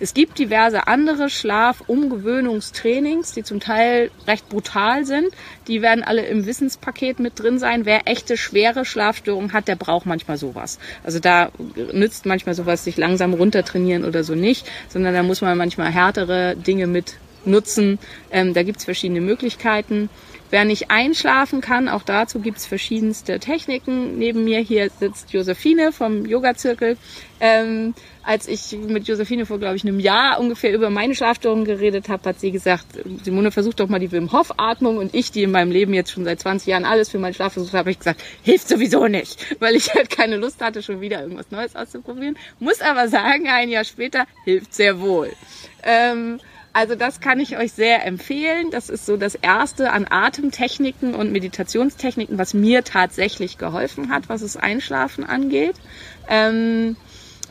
Es 0.00 0.12
gibt 0.12 0.38
diverse 0.38 0.88
andere 0.88 1.30
Schlafumgewöhnungstrainings, 1.30 3.32
die 3.32 3.44
zum 3.44 3.60
Teil 3.60 4.10
recht 4.26 4.48
brutal 4.48 5.04
sind. 5.04 5.28
Die 5.68 5.82
werden 5.82 6.02
alle 6.02 6.26
im 6.26 6.46
Wissenspaket 6.46 7.20
mit 7.20 7.38
drin 7.38 7.60
sein. 7.60 7.86
Wer 7.86 8.08
echte 8.08 8.36
schwere 8.36 8.84
Schlafstörungen 8.84 9.52
hat, 9.52 9.68
der 9.68 9.76
braucht 9.76 10.06
manchmal 10.06 10.36
sowas. 10.36 10.80
Also 11.04 11.20
da 11.20 11.52
nützt 11.92 12.26
manchmal 12.26 12.56
sowas 12.56 12.82
sich 12.84 12.96
langsam 12.96 13.34
runtertrainieren 13.34 14.04
oder 14.04 14.24
so 14.24 14.34
nicht, 14.34 14.66
sondern 14.88 15.14
da 15.14 15.22
muss 15.22 15.42
man 15.42 15.56
manchmal 15.56 15.92
härtere 15.92 16.56
Dinge 16.56 16.88
mit 16.88 17.14
nutzen. 17.44 17.98
Ähm, 18.30 18.54
da 18.54 18.62
gibt's 18.62 18.84
verschiedene 18.84 19.20
Möglichkeiten. 19.20 20.08
Wer 20.54 20.64
nicht 20.64 20.92
einschlafen 20.92 21.60
kann, 21.60 21.88
auch 21.88 22.04
dazu 22.04 22.38
gibt's 22.38 22.64
verschiedenste 22.64 23.40
Techniken. 23.40 24.18
Neben 24.18 24.44
mir 24.44 24.60
hier 24.60 24.88
sitzt 24.88 25.32
Josephine 25.32 25.90
vom 25.90 26.24
Yoga-Zirkel. 26.26 26.96
Ähm, 27.40 27.92
als 28.22 28.46
ich 28.46 28.70
mit 28.86 29.08
Josephine 29.08 29.46
vor, 29.46 29.58
glaube 29.58 29.74
ich, 29.74 29.82
einem 29.82 29.98
Jahr 29.98 30.38
ungefähr 30.38 30.72
über 30.72 30.90
meine 30.90 31.16
Schlafstörungen 31.16 31.64
geredet 31.64 32.08
habe, 32.08 32.28
hat 32.28 32.38
sie 32.38 32.52
gesagt, 32.52 32.86
Simone, 33.24 33.50
versuch 33.50 33.74
doch 33.74 33.88
mal 33.88 33.98
die 33.98 34.12
Wim 34.12 34.30
Hof 34.30 34.52
Atmung 34.56 34.98
und 34.98 35.12
ich, 35.12 35.32
die 35.32 35.42
in 35.42 35.50
meinem 35.50 35.72
Leben 35.72 35.92
jetzt 35.92 36.12
schon 36.12 36.24
seit 36.24 36.38
20 36.38 36.68
Jahren 36.68 36.84
alles 36.84 37.08
für 37.08 37.18
meinen 37.18 37.34
Schlaf 37.34 37.54
versucht 37.54 37.72
habe, 37.72 37.80
habe 37.80 37.90
ich 37.90 37.98
gesagt, 37.98 38.22
hilft 38.44 38.68
sowieso 38.68 39.08
nicht, 39.08 39.56
weil 39.60 39.74
ich 39.74 39.92
halt 39.92 40.08
keine 40.08 40.36
Lust 40.36 40.60
hatte, 40.60 40.84
schon 40.84 41.00
wieder 41.00 41.20
irgendwas 41.20 41.50
Neues 41.50 41.74
auszuprobieren. 41.74 42.38
Muss 42.60 42.80
aber 42.80 43.08
sagen, 43.08 43.48
ein 43.48 43.70
Jahr 43.70 43.82
später 43.84 44.24
hilft 44.44 44.72
sehr 44.72 45.00
wohl. 45.00 45.32
Ähm, 45.82 46.38
also 46.74 46.96
das 46.96 47.20
kann 47.20 47.38
ich 47.38 47.56
euch 47.56 47.72
sehr 47.72 48.04
empfehlen. 48.04 48.72
Das 48.72 48.90
ist 48.90 49.06
so 49.06 49.16
das 49.16 49.36
erste 49.36 49.92
an 49.92 50.06
Atemtechniken 50.10 51.14
und 51.14 51.30
Meditationstechniken, 51.30 52.36
was 52.36 52.52
mir 52.52 52.82
tatsächlich 52.82 53.58
geholfen 53.58 54.10
hat, 54.10 54.28
was 54.28 54.40
das 54.40 54.56
Einschlafen 54.56 55.24
angeht. 55.24 55.76
Ähm, 56.28 56.96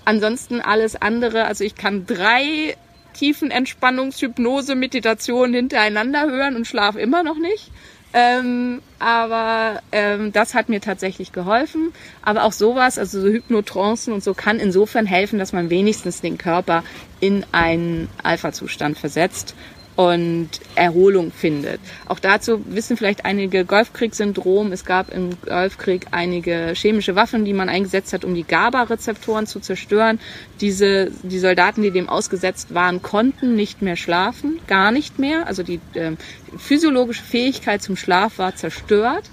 ansonsten 0.04 0.60
alles 0.60 1.02
andere, 1.02 1.46
also 1.46 1.64
ich 1.64 1.76
kann 1.76 2.06
drei 2.06 2.76
Tiefenentspannungshypnose 3.14 4.76
Meditationen 4.76 5.54
hintereinander 5.54 6.30
hören 6.30 6.58
und 6.58 6.68
schlafe 6.68 7.00
immer 7.00 7.24
noch 7.24 7.38
nicht. 7.38 7.72
Ähm, 8.14 8.82
aber 9.00 9.82
ähm, 9.92 10.32
das 10.32 10.54
hat 10.54 10.70
mir 10.70 10.82
tatsächlich 10.82 11.32
geholfen. 11.32 11.92
Aber 12.22 12.44
auch 12.44 12.52
sowas, 12.52 13.00
also 13.00 13.20
so 13.20 13.28
Hypnotrancen 13.28 14.14
und 14.14 14.24
so, 14.24 14.34
kann 14.34 14.60
insofern 14.60 15.06
helfen, 15.06 15.40
dass 15.40 15.52
man 15.52 15.70
wenigstens 15.70 16.22
den 16.22 16.38
Körper 16.38 16.84
in 17.20 17.46
einen 17.52 18.10
Alpha-Zustand 18.22 18.98
versetzt 18.98 19.56
und 19.96 20.50
Erholung 20.76 21.32
findet. 21.32 21.80
Auch 22.08 22.20
dazu 22.20 22.64
wissen 22.66 22.98
vielleicht 22.98 23.26
einige 23.26 23.64
Golfkrieg-Syndrom. 23.64 24.72
Es 24.72 24.86
gab 24.86 25.14
im 25.14 25.32
Golfkrieg 25.42 26.08
einige 26.12 26.74
chemische 26.76 27.16
Waffen, 27.16 27.46
die 27.46 27.54
man 27.54 27.70
eingesetzt 27.70 28.14
hat, 28.14 28.26
um 28.26 28.34
die 28.34 28.44
GABA-Rezeptoren 28.44 29.46
zu 29.46 29.60
zerstören. 29.60 30.20
Diese, 30.62 31.12
die 31.22 31.40
Soldaten, 31.40 31.84
die 31.84 31.92
dem 31.92 32.10
ausgesetzt 32.10 32.74
waren, 32.74 33.02
konnten 33.02 33.56
nicht 33.56 33.82
mehr 33.82 33.96
schlafen, 33.96 34.60
gar 34.68 34.92
nicht 34.92 35.20
mehr. 35.20 35.46
Also 35.48 35.62
die 35.62 35.80
äh, 35.94 36.14
physiologische 36.58 37.24
Fähigkeit 37.24 37.82
zum 37.84 37.96
Schlaf 37.96 38.40
war 38.40 38.56
zerstört. 38.56 39.30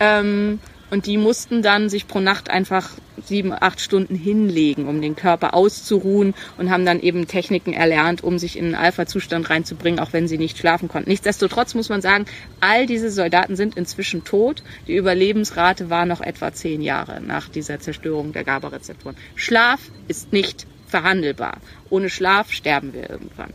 Ähm, 0.00 0.58
und 0.92 1.06
die 1.06 1.16
mussten 1.16 1.62
dann 1.62 1.88
sich 1.88 2.06
pro 2.06 2.20
Nacht 2.20 2.50
einfach 2.50 2.90
sieben, 3.24 3.50
acht 3.58 3.80
Stunden 3.80 4.14
hinlegen, 4.14 4.88
um 4.88 5.00
den 5.00 5.16
Körper 5.16 5.54
auszuruhen 5.54 6.34
und 6.58 6.70
haben 6.70 6.84
dann 6.84 7.00
eben 7.00 7.26
Techniken 7.26 7.72
erlernt, 7.72 8.22
um 8.22 8.38
sich 8.38 8.58
in 8.58 8.66
einen 8.66 8.74
Alpha-Zustand 8.74 9.48
reinzubringen, 9.48 10.00
auch 10.00 10.12
wenn 10.12 10.28
sie 10.28 10.36
nicht 10.36 10.58
schlafen 10.58 10.88
konnten. 10.88 11.08
Nichtsdestotrotz 11.08 11.74
muss 11.74 11.88
man 11.88 12.02
sagen, 12.02 12.26
all 12.60 12.84
diese 12.84 13.10
Soldaten 13.10 13.56
sind 13.56 13.74
inzwischen 13.74 14.24
tot. 14.24 14.62
Die 14.86 14.94
Überlebensrate 14.94 15.88
war 15.88 16.04
noch 16.04 16.20
etwa 16.20 16.52
zehn 16.52 16.82
Jahre 16.82 17.22
nach 17.22 17.48
dieser 17.48 17.80
Zerstörung 17.80 18.34
der 18.34 18.44
GABA-Rezeptoren. 18.44 19.16
Schlaf 19.34 19.80
ist 20.08 20.34
nicht 20.34 20.66
verhandelbar. 20.86 21.56
Ohne 21.88 22.10
Schlaf 22.10 22.52
sterben 22.52 22.92
wir 22.92 23.08
irgendwann. 23.08 23.54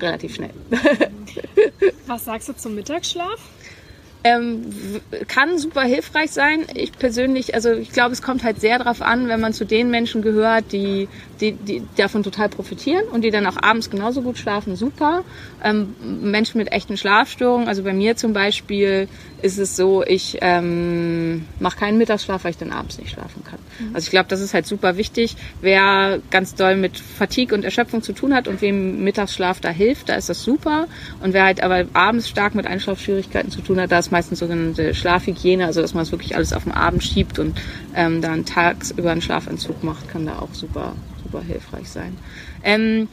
Relativ 0.00 0.36
schnell. 0.36 0.54
Was 2.06 2.24
sagst 2.24 2.48
du 2.48 2.56
zum 2.56 2.74
Mittagsschlaf? 2.74 3.38
Ähm, 4.28 4.66
kann 5.26 5.58
super 5.58 5.82
hilfreich 5.82 6.30
sein. 6.30 6.66
Ich 6.74 6.92
persönlich, 6.92 7.54
also 7.54 7.72
ich 7.72 7.92
glaube, 7.92 8.12
es 8.12 8.22
kommt 8.22 8.44
halt 8.44 8.60
sehr 8.60 8.78
darauf 8.78 9.02
an, 9.02 9.28
wenn 9.28 9.40
man 9.40 9.52
zu 9.52 9.64
den 9.64 9.90
Menschen 9.90 10.22
gehört, 10.22 10.72
die, 10.72 11.08
die, 11.40 11.52
die 11.52 11.82
davon 11.96 12.22
total 12.22 12.48
profitieren 12.48 13.04
und 13.08 13.22
die 13.22 13.30
dann 13.30 13.46
auch 13.46 13.56
abends 13.60 13.90
genauso 13.90 14.22
gut 14.22 14.38
schlafen, 14.38 14.76
super. 14.76 15.24
Ähm, 15.62 15.94
Menschen 16.02 16.58
mit 16.58 16.72
echten 16.72 16.96
Schlafstörungen, 16.96 17.68
also 17.68 17.82
bei 17.82 17.92
mir 17.92 18.16
zum 18.16 18.32
Beispiel 18.32 19.08
ist 19.40 19.58
es 19.58 19.76
so, 19.76 20.04
ich 20.04 20.38
ähm, 20.40 21.46
mache 21.60 21.78
keinen 21.78 21.98
Mittagsschlaf, 21.98 22.44
weil 22.44 22.50
ich 22.50 22.58
dann 22.58 22.72
abends 22.72 22.98
nicht 22.98 23.10
schlafen 23.10 23.44
kann. 23.44 23.58
Mhm. 23.78 23.94
Also 23.94 24.06
ich 24.06 24.10
glaube, 24.10 24.28
das 24.28 24.40
ist 24.40 24.52
halt 24.52 24.66
super 24.66 24.96
wichtig. 24.96 25.36
Wer 25.60 26.20
ganz 26.30 26.54
doll 26.54 26.76
mit 26.76 26.98
Fatigue 26.98 27.56
und 27.56 27.64
Erschöpfung 27.64 28.02
zu 28.02 28.12
tun 28.12 28.34
hat 28.34 28.48
und 28.48 28.60
wem 28.60 29.04
Mittagsschlaf 29.04 29.60
da 29.60 29.70
hilft, 29.70 30.08
da 30.08 30.14
ist 30.14 30.28
das 30.28 30.42
super. 30.42 30.88
Und 31.22 31.34
wer 31.34 31.44
halt 31.44 31.62
aber 31.62 31.84
abends 31.92 32.28
stark 32.28 32.54
mit 32.54 32.66
Einschlafschwierigkeiten 32.66 33.50
zu 33.50 33.60
tun 33.60 33.80
hat, 33.80 33.92
da 33.92 33.98
ist 34.00 34.10
meistens 34.18 34.40
sogenannte 34.40 34.94
Schlafhygiene, 34.94 35.64
also 35.64 35.80
dass 35.80 35.94
man 35.94 36.02
es 36.02 36.10
wirklich 36.10 36.34
alles 36.34 36.52
auf 36.52 36.64
den 36.64 36.72
Abend 36.72 37.04
schiebt 37.04 37.38
und 37.38 37.56
ähm, 37.94 38.20
dann 38.20 38.44
tagsüber 38.44 39.12
einen 39.12 39.22
Schlafentzug 39.22 39.84
macht, 39.84 40.08
kann 40.08 40.26
da 40.26 40.40
auch 40.40 40.52
super, 40.54 40.96
super 41.22 41.40
hilfreich 41.40 41.88
sein. 41.88 42.16
Ähm, 42.64 43.06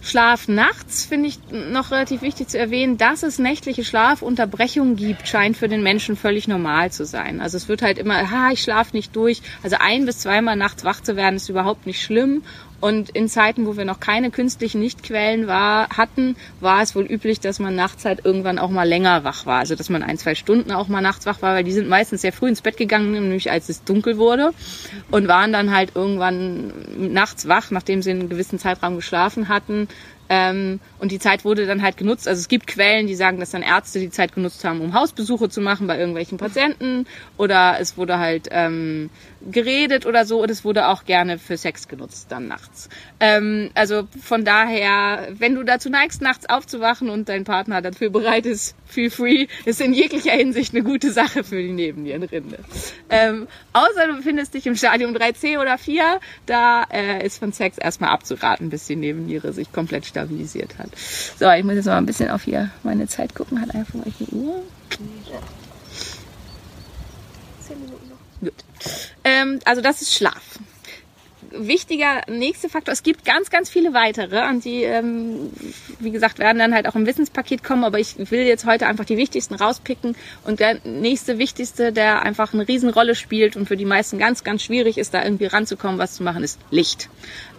Schlaf 0.00 0.48
nachts 0.48 1.04
finde 1.04 1.28
ich 1.28 1.38
noch 1.50 1.90
relativ 1.90 2.22
wichtig 2.22 2.48
zu 2.48 2.58
erwähnen, 2.58 2.96
dass 2.96 3.22
es 3.22 3.38
nächtliche 3.38 3.84
Schlafunterbrechungen 3.84 4.96
gibt, 4.96 5.28
scheint 5.28 5.58
für 5.58 5.68
den 5.68 5.82
Menschen 5.82 6.16
völlig 6.16 6.48
normal 6.48 6.90
zu 6.90 7.04
sein. 7.04 7.42
Also 7.42 7.58
es 7.58 7.68
wird 7.68 7.82
halt 7.82 7.98
immer, 7.98 8.30
ha, 8.30 8.50
ich 8.50 8.62
schlafe 8.62 8.96
nicht 8.96 9.14
durch. 9.14 9.42
Also 9.62 9.76
ein 9.78 10.06
bis 10.06 10.20
zweimal 10.20 10.56
nachts 10.56 10.84
wach 10.84 11.02
zu 11.02 11.16
werden 11.16 11.36
ist 11.36 11.50
überhaupt 11.50 11.86
nicht 11.86 12.00
schlimm 12.02 12.42
Und 12.80 13.10
in 13.10 13.28
Zeiten, 13.28 13.66
wo 13.66 13.76
wir 13.76 13.84
noch 13.84 14.00
keine 14.00 14.30
künstlichen 14.30 14.80
Lichtquellen 14.80 15.46
war, 15.46 15.88
hatten, 15.90 16.36
war 16.60 16.82
es 16.82 16.96
wohl 16.96 17.04
üblich, 17.04 17.38
dass 17.40 17.58
man 17.58 17.76
nachts 17.76 18.04
halt 18.04 18.24
irgendwann 18.24 18.58
auch 18.58 18.70
mal 18.70 18.88
länger 18.88 19.22
wach 19.24 19.46
war. 19.46 19.60
Also 19.60 19.74
dass 19.74 19.90
man 19.90 20.02
ein, 20.02 20.18
zwei 20.18 20.34
Stunden 20.34 20.72
auch 20.72 20.88
mal 20.88 21.00
nachts 21.00 21.26
wach 21.26 21.42
war, 21.42 21.54
weil 21.54 21.64
die 21.64 21.72
sind 21.72 21.88
meistens 21.88 22.22
sehr 22.22 22.32
früh 22.32 22.48
ins 22.48 22.62
Bett 22.62 22.76
gegangen, 22.76 23.12
nämlich 23.12 23.50
als 23.50 23.68
es 23.68 23.84
dunkel 23.84 24.16
wurde 24.16 24.52
und 25.10 25.28
waren 25.28 25.52
dann 25.52 25.74
halt 25.74 25.92
irgendwann 25.94 26.72
nachts 26.96 27.48
wach, 27.48 27.70
nachdem 27.70 28.02
sie 28.02 28.10
einen 28.10 28.28
gewissen 28.28 28.58
Zeitraum 28.58 28.96
geschlafen 28.96 29.48
hatten, 29.48 29.88
ähm, 30.32 30.78
und 31.00 31.10
die 31.10 31.18
Zeit 31.18 31.44
wurde 31.44 31.66
dann 31.66 31.82
halt 31.82 31.96
genutzt. 31.96 32.28
Also 32.28 32.38
es 32.38 32.46
gibt 32.46 32.68
Quellen, 32.68 33.08
die 33.08 33.16
sagen, 33.16 33.40
dass 33.40 33.50
dann 33.50 33.62
Ärzte 33.62 33.98
die 33.98 34.10
Zeit 34.10 34.32
genutzt 34.32 34.64
haben, 34.64 34.80
um 34.80 34.94
Hausbesuche 34.94 35.48
zu 35.48 35.60
machen 35.60 35.88
bei 35.88 35.98
irgendwelchen 35.98 36.38
Patienten. 36.38 37.04
Oder 37.36 37.78
es 37.80 37.96
wurde 37.96 38.20
halt 38.20 38.46
ähm, 38.52 39.10
geredet 39.50 40.06
oder 40.06 40.24
so. 40.24 40.40
Und 40.40 40.48
es 40.48 40.64
wurde 40.64 40.86
auch 40.86 41.04
gerne 41.04 41.36
für 41.38 41.56
Sex 41.56 41.88
genutzt 41.88 42.28
dann 42.30 42.46
nachts. 42.46 42.88
Ähm, 43.18 43.70
also 43.74 44.06
von 44.22 44.44
daher, 44.44 45.30
wenn 45.36 45.56
du 45.56 45.64
dazu 45.64 45.90
neigst, 45.90 46.22
nachts 46.22 46.48
aufzuwachen 46.48 47.10
und 47.10 47.28
dein 47.28 47.42
Partner 47.42 47.82
dafür 47.82 48.10
bereit 48.10 48.46
ist, 48.46 48.76
feel 48.90 49.10
free, 49.10 49.46
ist 49.64 49.80
in 49.80 49.92
jeglicher 49.92 50.32
Hinsicht 50.32 50.74
eine 50.74 50.82
gute 50.82 51.12
Sache 51.12 51.44
für 51.44 51.62
die 51.62 51.72
Nebennierenrinde. 51.72 52.58
Ähm, 53.08 53.48
außer 53.72 54.06
du 54.06 54.16
befindest 54.16 54.54
dich 54.54 54.66
im 54.66 54.76
Stadium 54.76 55.14
3c 55.14 55.58
oder 55.60 55.78
4, 55.78 56.20
da 56.46 56.84
äh, 56.90 57.24
ist 57.24 57.38
von 57.38 57.52
Sex 57.52 57.78
erstmal 57.78 58.10
abzuraten, 58.10 58.70
bis 58.70 58.86
die 58.86 58.96
Nebenniere 58.96 59.52
sich 59.52 59.72
komplett 59.72 60.06
stabilisiert 60.06 60.78
hat. 60.78 60.90
So, 61.38 61.50
ich 61.50 61.64
muss 61.64 61.74
jetzt 61.74 61.86
mal 61.86 61.98
ein 61.98 62.06
bisschen 62.06 62.30
auf 62.30 62.42
hier 62.42 62.70
meine 62.82 63.06
Zeit 63.06 63.34
gucken. 63.34 63.60
Hat 63.60 63.74
einfach 63.74 63.94
euch 64.06 64.14
eine 64.20 64.28
Uhr? 64.30 64.62
Zehn 67.66 67.80
Minuten 67.80 68.08
noch. 68.08 68.40
Gut. 68.40 68.64
Ähm, 69.24 69.60
also 69.64 69.80
das 69.80 70.02
ist 70.02 70.14
Schlaf 70.14 70.58
wichtiger 71.52 72.22
nächste 72.28 72.68
Faktor. 72.68 72.92
Es 72.92 73.02
gibt 73.02 73.24
ganz, 73.24 73.50
ganz 73.50 73.70
viele 73.70 73.94
weitere 73.94 74.48
und 74.48 74.64
die, 74.64 74.82
ähm, 74.82 75.50
wie 75.98 76.10
gesagt, 76.10 76.38
werden 76.38 76.58
dann 76.58 76.74
halt 76.74 76.88
auch 76.88 76.94
im 76.94 77.06
Wissenspaket 77.06 77.62
kommen, 77.62 77.84
aber 77.84 77.98
ich 77.98 78.16
will 78.30 78.40
jetzt 78.40 78.66
heute 78.66 78.86
einfach 78.86 79.04
die 79.04 79.16
wichtigsten 79.16 79.54
rauspicken 79.54 80.16
und 80.44 80.60
der 80.60 80.78
nächste 80.84 81.38
wichtigste, 81.38 81.92
der 81.92 82.22
einfach 82.22 82.52
eine 82.54 82.66
Riesenrolle 82.66 83.14
spielt 83.14 83.56
und 83.56 83.66
für 83.66 83.76
die 83.76 83.84
meisten 83.84 84.18
ganz, 84.18 84.44
ganz 84.44 84.62
schwierig 84.62 84.98
ist, 84.98 85.14
da 85.14 85.24
irgendwie 85.24 85.46
ranzukommen, 85.46 85.98
was 85.98 86.14
zu 86.14 86.22
machen, 86.22 86.42
ist 86.42 86.58
Licht. 86.70 87.08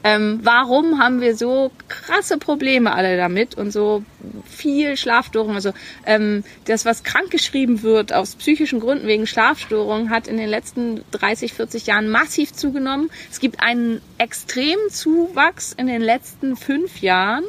Ähm, 0.04 0.40
warum 0.44 1.00
haben 1.00 1.22
wir 1.22 1.36
so 1.36 1.72
krasse 1.88 2.38
Probleme 2.38 2.94
alle 2.94 3.18
damit 3.18 3.56
und 3.56 3.72
so 3.72 4.04
viel 4.50 4.98
Schlafstörungen? 4.98 5.56
Also 5.56 5.74
ähm, 6.06 6.44
das, 6.66 6.86
was 6.86 7.04
krankgeschrieben 7.04 7.84
wird 7.84 8.12
aus 8.14 8.36
psychischen 8.36 8.80
Gründen 8.80 9.08
wegen 9.08 9.28
Schlafstörungen, 9.28 10.10
hat 10.10 10.28
in 10.28 10.38
den 10.38 10.50
letzten 10.50 11.04
30, 11.12 11.54
40 11.54 11.88
Jahren 11.88 12.10
massiv 12.10 12.54
zugenommen. 12.54 13.12
Es 13.30 13.40
gibt 13.40 13.62
einen 13.62 14.02
extremen 14.18 14.90
Zuwachs 14.90 15.74
in 15.74 15.88
den 15.88 16.02
letzten 16.02 16.56
fünf 16.56 17.02
Jahren 17.02 17.44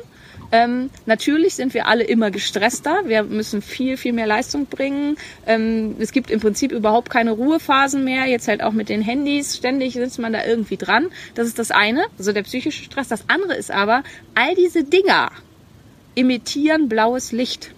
ähm, 0.53 0.91
natürlich 1.07 1.55
sind 1.55 1.73
wir 1.73 1.87
alle 1.87 2.05
immer 2.05 2.31
gestresster. 2.31 3.03
Wir 3.07 3.23
müssen 3.23 3.63
viel, 3.63 3.97
viel 3.97 4.13
mehr 4.13 4.27
Leistung 4.27 4.67
bringen. 4.67 5.17
Ähm, 5.47 5.97
es 5.99 6.13
gibt 6.13 6.31
im 6.31 6.41
Prinzip 6.41 6.73
überhaupt 6.73 7.09
keine 7.09 7.31
Ruhephasen 7.31 8.05
mehr. 8.05 8.27
Jetzt 8.27 8.49
halt 8.49 8.63
auch 8.63 8.73
mit 8.73 8.91
den 8.91 9.01
Handys. 9.01 9.57
Ständig 9.57 9.95
sitzt 9.95 10.19
man 10.19 10.35
da 10.35 10.45
irgendwie 10.45 10.77
dran. 10.77 11.09
Das 11.35 11.49
ist 11.49 11.59
das 11.59 11.71
eine, 11.71 12.05
also 12.19 12.33
der 12.33 12.43
psychische 12.43 12.85
Stress. 12.85 13.09
Das 13.09 13.25
andere 13.29 13.55
ist 13.55 13.71
aber, 13.71 14.03
all 14.35 14.55
diese 14.55 14.85
Dinger 14.85 15.33
emittieren 16.15 16.89
blaues 16.89 17.33
Licht. 17.33 17.73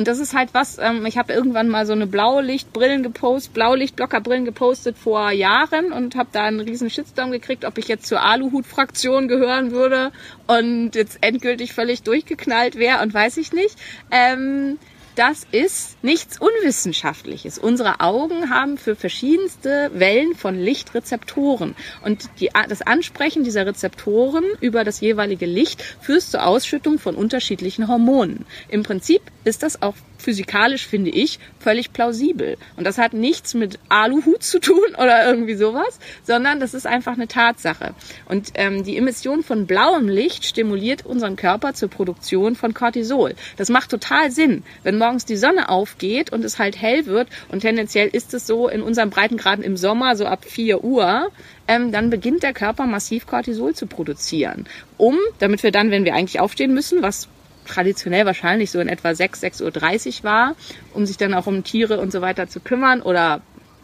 Und 0.00 0.08
das 0.08 0.18
ist 0.18 0.32
halt 0.32 0.54
was, 0.54 0.78
ähm, 0.78 1.04
ich 1.04 1.18
habe 1.18 1.34
irgendwann 1.34 1.68
mal 1.68 1.84
so 1.84 1.92
eine 1.92 2.06
Blaulichtbrillen 2.06 3.02
gepostet, 3.02 3.52
Blaulichtblockerbrillen 3.52 4.46
gepostet 4.46 4.96
vor 4.96 5.30
Jahren 5.30 5.92
und 5.92 6.14
habe 6.14 6.30
da 6.32 6.44
einen 6.44 6.60
riesen 6.60 6.88
Shitstorm 6.88 7.32
gekriegt, 7.32 7.66
ob 7.66 7.76
ich 7.76 7.86
jetzt 7.86 8.06
zur 8.06 8.22
Aluhut-Fraktion 8.22 9.28
gehören 9.28 9.72
würde 9.72 10.10
und 10.46 10.94
jetzt 10.94 11.18
endgültig 11.20 11.74
völlig 11.74 12.02
durchgeknallt 12.02 12.76
wäre 12.76 13.02
und 13.02 13.12
weiß 13.12 13.36
ich 13.36 13.52
nicht. 13.52 13.76
Ähm, 14.10 14.78
das 15.20 15.46
ist 15.52 16.02
nichts 16.02 16.38
Unwissenschaftliches. 16.40 17.58
Unsere 17.58 18.00
Augen 18.00 18.48
haben 18.48 18.78
für 18.78 18.96
verschiedenste 18.96 19.90
Wellen 19.92 20.34
von 20.34 20.58
Licht 20.58 20.94
Rezeptoren. 20.94 21.76
Und 22.02 22.30
die, 22.40 22.48
das 22.70 22.80
Ansprechen 22.80 23.44
dieser 23.44 23.66
Rezeptoren 23.66 24.44
über 24.62 24.82
das 24.82 25.02
jeweilige 25.02 25.44
Licht 25.44 25.82
führt 26.00 26.22
zur 26.22 26.46
Ausschüttung 26.46 26.98
von 26.98 27.16
unterschiedlichen 27.16 27.86
Hormonen. 27.86 28.46
Im 28.68 28.82
Prinzip 28.82 29.20
ist 29.44 29.62
das 29.62 29.82
auch 29.82 29.94
physikalisch, 30.20 30.86
finde 30.86 31.10
ich, 31.10 31.38
völlig 31.58 31.92
plausibel. 31.92 32.56
Und 32.76 32.86
das 32.86 32.98
hat 32.98 33.12
nichts 33.12 33.54
mit 33.54 33.78
Aluhut 33.88 34.42
zu 34.42 34.60
tun 34.60 34.88
oder 34.98 35.26
irgendwie 35.26 35.54
sowas, 35.54 35.98
sondern 36.22 36.60
das 36.60 36.74
ist 36.74 36.86
einfach 36.86 37.14
eine 37.14 37.28
Tatsache. 37.28 37.94
Und 38.26 38.52
ähm, 38.54 38.84
die 38.84 38.96
Emission 38.96 39.42
von 39.42 39.66
blauem 39.66 40.08
Licht 40.08 40.44
stimuliert 40.44 41.04
unseren 41.04 41.36
Körper 41.36 41.74
zur 41.74 41.88
Produktion 41.88 42.54
von 42.54 42.74
Cortisol. 42.74 43.34
Das 43.56 43.68
macht 43.68 43.90
total 43.90 44.30
Sinn. 44.30 44.62
Wenn 44.82 44.98
morgens 44.98 45.24
die 45.24 45.36
Sonne 45.36 45.68
aufgeht 45.68 46.32
und 46.32 46.44
es 46.44 46.58
halt 46.58 46.80
hell 46.80 47.06
wird 47.06 47.28
und 47.48 47.60
tendenziell 47.60 48.08
ist 48.08 48.34
es 48.34 48.46
so 48.46 48.68
in 48.68 48.82
unserem 48.82 49.10
Breitengraden 49.10 49.64
im 49.64 49.76
Sommer 49.76 50.16
so 50.16 50.26
ab 50.26 50.44
4 50.44 50.84
Uhr, 50.84 51.30
ähm, 51.68 51.92
dann 51.92 52.10
beginnt 52.10 52.42
der 52.42 52.52
Körper 52.52 52.86
massiv 52.86 53.26
Cortisol 53.26 53.74
zu 53.74 53.86
produzieren, 53.86 54.66
um, 54.96 55.16
damit 55.38 55.62
wir 55.62 55.70
dann, 55.70 55.90
wenn 55.90 56.04
wir 56.04 56.14
eigentlich 56.14 56.40
aufstehen 56.40 56.74
müssen, 56.74 57.02
was 57.02 57.28
traditionell 57.70 58.26
wahrscheinlich 58.26 58.70
so 58.70 58.80
in 58.80 58.88
etwa 58.88 59.14
6, 59.14 59.42
6.30 59.42 60.18
Uhr 60.18 60.24
war, 60.24 60.54
um 60.92 61.06
sich 61.06 61.16
dann 61.16 61.34
auch 61.34 61.46
um 61.46 61.64
Tiere 61.64 62.00
und 62.00 62.12
so 62.12 62.20
weiter 62.20 62.48
zu 62.48 62.60
kümmern 62.60 63.00
oder 63.02 63.40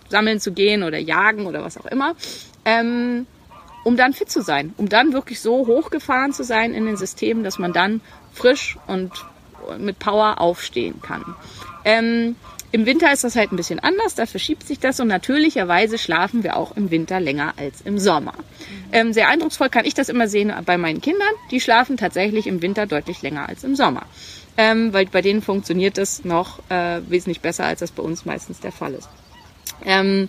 sammeln 0.09 0.41
zu 0.41 0.53
gehen 0.53 0.83
oder 0.83 0.99
jagen 0.99 1.47
oder 1.47 1.65
was 1.65 1.79
auch 1.79 1.87
immer, 1.87 2.15
ähm, 2.65 3.27
um 3.85 3.97
dann 3.97 4.13
fit 4.13 4.31
zu 4.31 4.43
sein, 4.43 4.75
um 4.77 4.89
dann 4.89 5.13
wirklich 5.13 5.41
so 5.41 5.67
hochgefahren 5.67 6.33
zu 6.33 6.45
sein 6.45 6.75
in 6.75 6.87
den 6.87 6.97
Systemen, 6.97 7.45
dass 7.45 7.59
man 7.59 7.73
dann 7.73 8.01
frisch 8.33 8.77
und 8.87 9.13
mit 9.79 9.99
Power 9.99 10.41
aufstehen 10.41 11.01
kann. 11.01 11.25
Ähm, 11.85 12.37
im 12.73 12.87
Winter 12.87 13.13
ist 13.13 13.25
das 13.25 13.37
halt 13.37 13.53
ein 13.53 13.57
bisschen 13.57 13.79
anders, 13.79 14.15
da 14.15 14.27
verschiebt 14.27 14.67
sich 14.67 14.79
das 14.79 15.01
und 15.01 15.09
natürlicherweise 15.09 15.99
schlafen 15.99 16.43
wir 16.43 16.57
auch 16.57 16.77
im 16.77 16.91
Winter 16.91 17.21
länger 17.21 17.55
als 17.57 17.81
im 17.83 17.99
Sommer. 17.99 18.35
Ähm, 18.93 19.13
sehr 19.13 19.29
eindrucksvoll 19.29 19.69
kann 19.69 19.85
ich 19.85 19.95
das 19.95 20.09
immer 20.09 20.29
sehen 20.29 20.53
bei 20.65 20.77
meinen 20.77 21.01
Kindern. 21.01 21.29
Die 21.51 21.61
schlafen 21.61 21.97
tatsächlich 21.97 22.47
im 22.47 22.63
Winter 22.63 22.87
deutlich 22.87 23.23
länger 23.23 23.49
als 23.49 23.65
im 23.65 23.77
Sommer. 23.77 24.03
Ähm, 24.59 24.93
weil 24.93 25.07
bei 25.07 25.23
denen 25.23 25.43
funktioniert 25.43 25.99
das 25.99 26.25
noch 26.25 26.61
äh, 26.71 27.01
wesentlich 27.09 27.41
besser, 27.41 27.65
als 27.65 27.81
das 27.81 27.91
bei 27.91 28.03
uns 28.03 28.25
meistens 28.25 28.61
der 28.61 28.73
Fall 28.73 28.95
ist. 28.95 29.09
Ähm, 29.85 30.29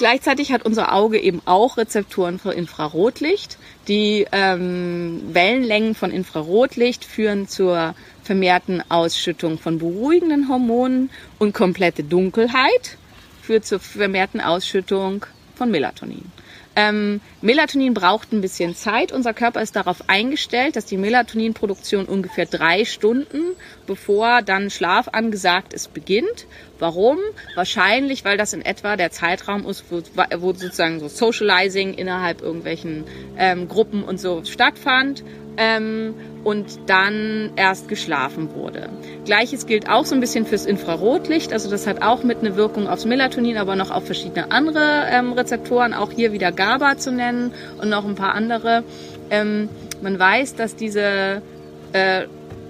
Gleichzeitig 0.00 0.50
hat 0.50 0.64
unser 0.64 0.94
Auge 0.94 1.20
eben 1.20 1.42
auch 1.44 1.76
Rezeptoren 1.76 2.38
für 2.38 2.52
Infrarotlicht. 2.52 3.58
Die 3.86 4.26
ähm, 4.32 5.20
Wellenlängen 5.34 5.94
von 5.94 6.10
Infrarotlicht 6.10 7.04
führen 7.04 7.48
zur 7.48 7.94
vermehrten 8.30 8.80
Ausschüttung 8.88 9.58
von 9.58 9.80
beruhigenden 9.80 10.48
Hormonen 10.48 11.10
und 11.40 11.52
komplette 11.52 12.04
Dunkelheit 12.04 12.96
führt 13.42 13.64
zur 13.64 13.80
vermehrten 13.80 14.40
Ausschüttung 14.40 15.26
von 15.56 15.68
Melatonin. 15.72 16.30
Ähm, 16.76 17.20
Melatonin 17.42 17.92
braucht 17.92 18.32
ein 18.32 18.40
bisschen 18.40 18.76
Zeit. 18.76 19.10
Unser 19.10 19.34
Körper 19.34 19.60
ist 19.62 19.74
darauf 19.74 20.08
eingestellt, 20.08 20.76
dass 20.76 20.84
die 20.84 20.96
Melatoninproduktion 20.96 22.04
ungefähr 22.04 22.46
drei 22.46 22.84
Stunden, 22.84 23.56
bevor 23.88 24.42
dann 24.42 24.70
Schlaf 24.70 25.08
angesagt 25.08 25.72
ist, 25.72 25.92
beginnt. 25.92 26.46
Warum? 26.78 27.18
Wahrscheinlich, 27.56 28.24
weil 28.24 28.38
das 28.38 28.52
in 28.52 28.62
etwa 28.62 28.94
der 28.94 29.10
Zeitraum 29.10 29.66
ist, 29.66 29.86
wo, 29.90 30.02
wo 30.38 30.52
sozusagen 30.52 31.00
so 31.00 31.08
Socializing 31.08 31.94
innerhalb 31.94 32.42
irgendwelchen 32.42 33.02
ähm, 33.36 33.66
Gruppen 33.66 34.04
und 34.04 34.20
so 34.20 34.44
stattfand. 34.44 35.24
Ähm, 35.62 36.14
und 36.42 36.88
dann 36.88 37.50
erst 37.56 37.88
geschlafen 37.88 38.54
wurde. 38.54 38.88
Gleiches 39.26 39.66
gilt 39.66 39.90
auch 39.90 40.06
so 40.06 40.14
ein 40.14 40.20
bisschen 40.20 40.46
fürs 40.46 40.64
Infrarotlicht, 40.64 41.52
also 41.52 41.68
das 41.68 41.86
hat 41.86 42.00
auch 42.00 42.22
mit 42.22 42.38
einer 42.38 42.56
Wirkung 42.56 42.88
aufs 42.88 43.04
Melatonin, 43.04 43.58
aber 43.58 43.76
noch 43.76 43.90
auf 43.90 44.06
verschiedene 44.06 44.50
andere 44.50 45.04
ähm, 45.10 45.34
Rezeptoren, 45.34 45.92
auch 45.92 46.12
hier 46.12 46.32
wieder 46.32 46.50
GABA 46.50 46.96
zu 46.96 47.12
nennen 47.12 47.52
und 47.76 47.90
noch 47.90 48.06
ein 48.06 48.14
paar 48.14 48.34
andere. 48.34 48.84
Ähm, 49.28 49.68
man 50.00 50.18
weiß, 50.18 50.54
dass 50.54 50.76
diese 50.76 51.42
äh, 51.92 52.24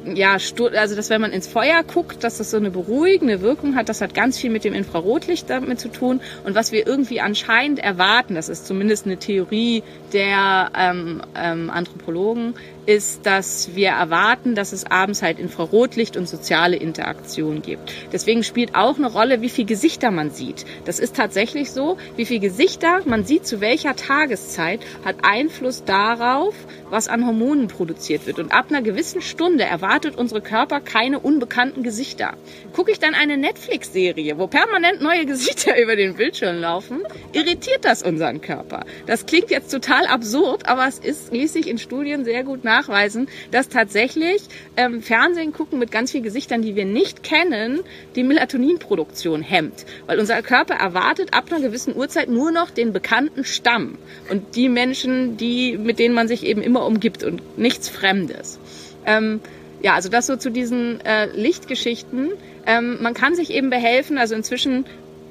ja, 0.04 0.32
also 0.32 0.96
dass 0.96 1.10
wenn 1.10 1.20
man 1.20 1.32
ins 1.32 1.46
Feuer 1.46 1.82
guckt, 1.82 2.24
dass 2.24 2.38
das 2.38 2.50
so 2.50 2.56
eine 2.56 2.70
beruhigende 2.70 3.42
Wirkung 3.42 3.74
hat, 3.76 3.88
das 3.88 4.00
hat 4.00 4.14
ganz 4.14 4.38
viel 4.38 4.50
mit 4.50 4.64
dem 4.64 4.72
Infrarotlicht 4.72 5.50
damit 5.50 5.78
zu 5.78 5.88
tun. 5.88 6.20
Und 6.44 6.54
was 6.54 6.72
wir 6.72 6.86
irgendwie 6.86 7.20
anscheinend 7.20 7.80
erwarten, 7.80 8.34
das 8.34 8.48
ist 8.48 8.66
zumindest 8.66 9.06
eine 9.06 9.18
Theorie 9.18 9.82
der 10.12 10.70
ähm, 10.76 11.22
ähm, 11.34 11.70
Anthropologen, 11.70 12.54
ist, 12.86 13.26
dass 13.26 13.74
wir 13.74 13.90
erwarten, 13.90 14.54
dass 14.54 14.72
es 14.72 14.84
abends 14.90 15.22
halt 15.22 15.38
Infrarotlicht 15.38 16.16
und 16.16 16.28
soziale 16.28 16.76
Interaktion 16.76 17.62
gibt. 17.62 17.92
Deswegen 18.12 18.42
spielt 18.42 18.74
auch 18.74 18.96
eine 18.96 19.10
Rolle, 19.10 19.40
wie 19.42 19.48
viel 19.48 19.66
Gesichter 19.66 20.10
man 20.10 20.30
sieht. 20.30 20.64
Das 20.84 20.98
ist 20.98 21.16
tatsächlich 21.16 21.70
so, 21.70 21.98
wie 22.16 22.24
viel 22.24 22.40
Gesichter 22.40 23.00
man 23.04 23.24
sieht 23.24 23.46
zu 23.46 23.60
welcher 23.60 23.96
Tageszeit 23.96 24.80
hat 25.04 25.16
Einfluss 25.22 25.84
darauf, 25.84 26.54
was 26.88 27.08
an 27.08 27.26
Hormonen 27.26 27.68
produziert 27.68 28.26
wird. 28.26 28.38
Und 28.38 28.52
ab 28.52 28.66
einer 28.70 28.82
gewissen 28.82 29.20
Stunde 29.20 29.64
erwartet 29.64 30.16
unsere 30.16 30.40
Körper 30.40 30.80
keine 30.80 31.20
unbekannten 31.20 31.82
Gesichter. 31.82 32.34
Gucke 32.72 32.90
ich 32.90 32.98
dann 32.98 33.14
eine 33.14 33.36
Netflix-Serie, 33.36 34.38
wo 34.38 34.46
permanent 34.46 35.00
neue 35.00 35.26
Gesichter 35.26 35.78
über 35.82 35.96
den 35.96 36.16
Bildschirm 36.16 36.60
laufen, 36.60 37.02
irritiert 37.32 37.84
das 37.84 38.02
unseren 38.02 38.40
Körper. 38.40 38.84
Das 39.06 39.26
klingt 39.26 39.50
jetzt 39.50 39.70
total 39.70 40.06
absurd, 40.06 40.68
aber 40.68 40.86
es 40.86 40.98
ist, 40.98 41.30
sich 41.50 41.68
in 41.68 41.78
Studien 41.78 42.24
sehr 42.24 42.44
gut 42.44 42.64
nachweisen, 42.70 43.28
dass 43.50 43.68
tatsächlich 43.68 44.42
ähm, 44.76 45.02
Fernsehen 45.02 45.52
gucken 45.52 45.78
mit 45.78 45.90
ganz 45.90 46.12
vielen 46.12 46.22
Gesichtern, 46.22 46.62
die 46.62 46.76
wir 46.76 46.84
nicht 46.84 47.22
kennen, 47.22 47.80
die 48.14 48.22
Melatoninproduktion 48.22 49.42
hemmt. 49.42 49.84
Weil 50.06 50.20
unser 50.20 50.40
Körper 50.42 50.74
erwartet 50.74 51.34
ab 51.34 51.46
einer 51.50 51.60
gewissen 51.60 51.96
Uhrzeit 51.96 52.28
nur 52.28 52.52
noch 52.52 52.70
den 52.70 52.92
bekannten 52.92 53.44
Stamm. 53.44 53.98
Und 54.30 54.54
die 54.54 54.68
Menschen, 54.68 55.36
die, 55.36 55.76
mit 55.76 55.98
denen 55.98 56.14
man 56.14 56.28
sich 56.28 56.44
eben 56.44 56.62
immer 56.62 56.86
umgibt 56.86 57.24
und 57.24 57.58
nichts 57.58 57.88
Fremdes. 57.88 58.60
Ähm, 59.04 59.40
ja, 59.82 59.94
also 59.94 60.08
das 60.08 60.26
so 60.26 60.36
zu 60.36 60.50
diesen 60.50 61.00
äh, 61.00 61.26
Lichtgeschichten. 61.34 62.30
Ähm, 62.66 62.98
man 63.00 63.14
kann 63.14 63.34
sich 63.34 63.50
eben 63.50 63.70
behelfen. 63.70 64.18
Also 64.18 64.34
inzwischen, 64.34 64.84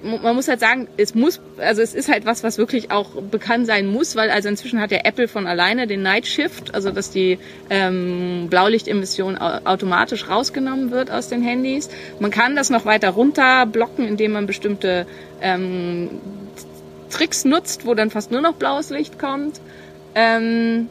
man 0.03 0.35
muss 0.35 0.47
halt 0.47 0.59
sagen, 0.59 0.87
es 0.97 1.15
muss, 1.15 1.39
also 1.57 1.81
es 1.81 1.93
ist 1.93 2.09
halt 2.09 2.25
was, 2.25 2.43
was 2.43 2.57
wirklich 2.57 2.91
auch 2.91 3.21
bekannt 3.21 3.67
sein 3.67 3.87
muss, 3.87 4.15
weil 4.15 4.29
also 4.29 4.49
inzwischen 4.49 4.79
hat 4.79 4.91
der 4.91 5.05
Apple 5.05 5.27
von 5.27 5.47
alleine 5.47 5.87
den 5.87 6.01
Night 6.01 6.27
Shift, 6.27 6.73
also 6.73 6.91
dass 6.91 7.11
die 7.11 7.39
ähm, 7.69 8.47
Blaulichtemission 8.49 9.37
automatisch 9.37 10.29
rausgenommen 10.29 10.91
wird 10.91 11.11
aus 11.11 11.29
den 11.29 11.41
Handys. 11.41 11.89
Man 12.19 12.31
kann 12.31 12.55
das 12.55 12.69
noch 12.69 12.85
weiter 12.85 13.09
runter 13.09 13.65
blocken, 13.65 14.07
indem 14.07 14.33
man 14.33 14.45
bestimmte 14.45 15.05
ähm, 15.41 16.09
Tricks 17.09 17.45
nutzt, 17.45 17.85
wo 17.85 17.93
dann 17.93 18.09
fast 18.09 18.31
nur 18.31 18.41
noch 18.41 18.53
blaues 18.53 18.89
Licht 18.89 19.19
kommt. 19.19 19.59
Ähm, 20.15 20.89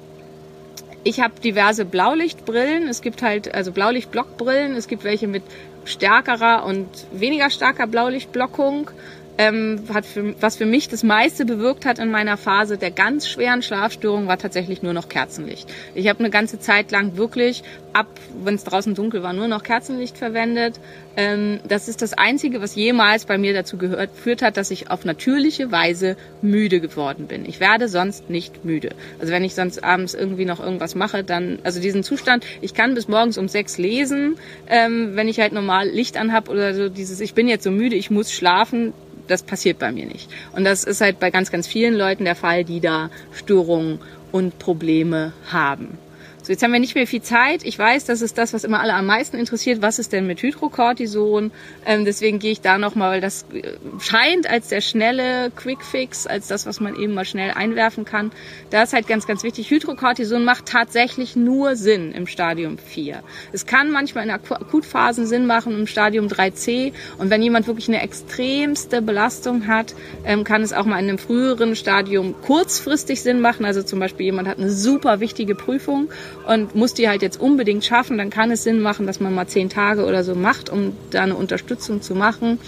ich 1.05 1.21
habe 1.21 1.41
diverse 1.43 1.85
Blaulichtbrillen. 1.85 2.89
Es 2.89 3.01
gibt 3.01 3.23
halt 3.23 3.55
also 3.55 3.73
Blaulichtblockbrillen. 3.73 4.75
Es 4.75 4.89
gibt 4.89 5.05
welche 5.05 5.29
mit 5.29 5.43
stärkerer 5.89 6.65
und 6.65 6.89
weniger 7.13 7.51
starker 7.51 7.87
Blaulichtblockung 7.87 8.91
ähm, 9.39 9.85
hat 9.95 10.05
für, 10.05 10.35
was 10.41 10.57
für 10.57 10.67
mich 10.67 10.89
das 10.89 11.05
meiste 11.05 11.45
bewirkt 11.45 11.87
hat 11.87 12.01
in 12.01 12.11
meiner 12.11 12.37
Phase 12.37 12.77
der 12.77 12.91
ganz 12.91 13.29
schweren 13.29 13.63
Schlafstörung, 13.63 14.27
war 14.27 14.37
tatsächlich 14.37 14.83
nur 14.83 14.93
noch 14.93 15.09
Kerzenlicht. 15.09 15.73
Ich 15.95 16.09
habe 16.09 16.19
eine 16.19 16.31
ganze 16.31 16.59
Zeit 16.59 16.91
lang 16.91 17.17
wirklich, 17.17 17.63
ab 17.93 18.09
wenn 18.43 18.57
es 18.57 18.65
draußen 18.65 18.95
dunkel 18.95 19.23
war, 19.23 19.33
nur 19.33 19.47
noch 19.47 19.63
Kerzenlicht 19.63 20.19
verwendet. 20.19 20.81
Ähm, 21.17 21.61
das 21.67 21.89
ist 21.89 22.03
das 22.03 22.15
Einzige, 22.15 22.61
was 22.61 22.75
jemals 22.75 23.27
bei 23.27 23.39
mir 23.39 23.55
dazu 23.55 23.77
gehört, 23.77 24.11
führt 24.15 24.43
hat, 24.43 24.57
dass 24.57 24.73
ich 24.73 24.91
auf 24.91 25.05
natürliche 25.05 25.71
Weise 25.71 26.17
müde 26.43 26.81
geworden 26.81 27.29
bin. 27.29 27.45
Ich 27.45 27.61
werde 27.61 27.89
sonst 27.89 28.29
nicht 28.29 28.65
müde. 28.65 28.91
Also 29.21 29.33
wenn 29.33 29.45
ich 29.45 29.55
sonst 29.55 29.85
abends 29.85 30.15
irgendwie 30.15 30.45
noch 30.45 30.61
irgendwas 30.61 30.97
mache, 30.97 31.23
dann, 31.23 31.61
also 31.63 31.81
diesen 31.81 32.03
Zustand, 32.03 32.45
ich 32.61 32.75
kann 32.75 32.95
bis 32.95 33.07
morgens 33.07 33.39
um 33.39 33.47
sechs 33.47 33.79
lesen, 33.79 34.37
ähm, 34.69 35.13
wenn 35.15 35.29
ich 35.29 35.39
halt 35.39 35.53
normal 35.53 35.89
Licht 35.89 36.17
anhab 36.17 36.49
oder 36.49 36.75
so 36.75 36.89
dieses, 36.89 37.21
ich 37.21 37.35
bin 37.35 37.49
jetzt 37.49 37.65
so 37.65 37.71
müde, 37.71 37.95
ich 37.95 38.11
muss 38.11 38.33
schlafen, 38.33 38.93
das 39.29 39.43
passiert 39.43 39.79
bei 39.79 39.93
mir 39.93 40.07
nicht. 40.07 40.31
Und 40.53 40.65
das 40.65 40.85
ist 40.85 41.01
halt 41.01 41.21
bei 41.21 41.31
ganz, 41.31 41.51
ganz 41.51 41.67
vielen 41.67 41.95
Leuten 41.95 42.25
der 42.25 42.35
Fall, 42.35 42.65
die 42.65 42.81
da 42.81 43.11
Störungen 43.33 44.01
und 44.33 44.59
Probleme 44.59 45.33
haben. 45.51 45.99
So, 46.49 46.53
jetzt 46.53 46.63
haben 46.63 46.73
wir 46.73 46.81
nicht 46.81 46.95
mehr 46.95 47.07
viel 47.07 47.21
Zeit. 47.21 47.63
Ich 47.63 47.79
weiß, 47.79 48.07
das 48.07 48.23
ist 48.23 48.39
das, 48.39 48.55
was 48.55 48.65
immer 48.65 48.81
alle 48.81 48.95
am 48.95 49.05
meisten 49.05 49.37
interessiert. 49.37 49.83
Was 49.83 49.99
ist 49.99 50.15
denn 50.15 50.27
mit 50.27 50.41
Hydrocortison? 50.41 51.51
Ähm, 51.85 52.07
deswegen 52.07 52.39
gehe 52.39 52.53
ich 52.53 52.63
da 52.63 52.79
nochmal, 52.79 53.11
weil 53.11 53.21
das 53.21 53.45
äh, 53.53 53.73
scheint 54.01 54.49
als 54.49 54.69
der 54.69 54.81
schnelle 54.81 55.51
Quick-Fix, 55.55 56.27
als 56.27 56.49
das, 56.49 56.65
was 56.65 56.81
man 56.81 56.97
eben 56.97 57.13
mal 57.13 57.27
schnell 57.27 57.51
einwerfen 57.51 58.07
kann. 58.07 58.33
Da 58.71 58.83
ist 58.83 58.95
halt 58.95 59.07
ganz, 59.07 59.27
ganz 59.27 59.43
wichtig. 59.43 59.71
Hydrocortison 59.71 60.43
macht 60.43 60.65
tatsächlich 60.65 61.37
nur 61.37 61.77
Sinn 61.77 62.13
im 62.13 62.27
Stadium 62.27 62.79
4. 62.79 63.23
Es 63.53 63.67
kann 63.67 63.91
manchmal 63.91 64.25
in 64.25 64.31
Akutphasen 64.31 65.27
Sinn 65.27 65.45
machen 65.45 65.79
im 65.79 65.87
Stadium 65.87 66.29
3c. 66.29 66.95
Und 67.19 67.29
wenn 67.29 67.43
jemand 67.43 67.67
wirklich 67.67 67.89
eine 67.89 68.01
extremste 68.01 69.03
Belastung 69.03 69.67
hat, 69.67 69.95
ähm, 70.25 70.45
kann 70.45 70.63
es 70.63 70.73
auch 70.73 70.87
mal 70.87 70.99
in 70.99 71.11
einem 71.11 71.19
früheren 71.19 71.77
Stadium 71.77 72.35
kurzfristig 72.41 73.21
Sinn 73.21 73.43
machen. 73.43 73.67
Also 73.67 73.83
zum 73.83 74.01
Beispiel 74.01 74.25
jemand 74.25 74.49
hat 74.49 74.57
eine 74.57 74.71
super 74.71 75.21
wichtige 75.21 75.55
Prüfung 75.55 76.09
und 76.49 76.75
muss 76.75 76.95
die 76.95 77.09
halt 77.09 77.21
jetzt 77.21 77.39
unbedingt 77.39 77.85
schaffen, 77.85 78.17
dann 78.17 78.31
kann 78.31 78.51
es 78.51 78.65
Sinn 78.65 78.81
machen, 78.81 79.07
dass 79.07 79.21
man 79.21 79.35
mal 79.35 79.47
zehn 79.47 79.69
Tage 79.69 80.07
oder 80.07 80.25
so 80.25 80.35
macht, 80.35 80.71
um 80.71 80.97
da 81.11 81.23
eine 81.23 81.37
Unterstützung 81.37 82.01
zu 82.01 82.15
machen. 82.15 82.59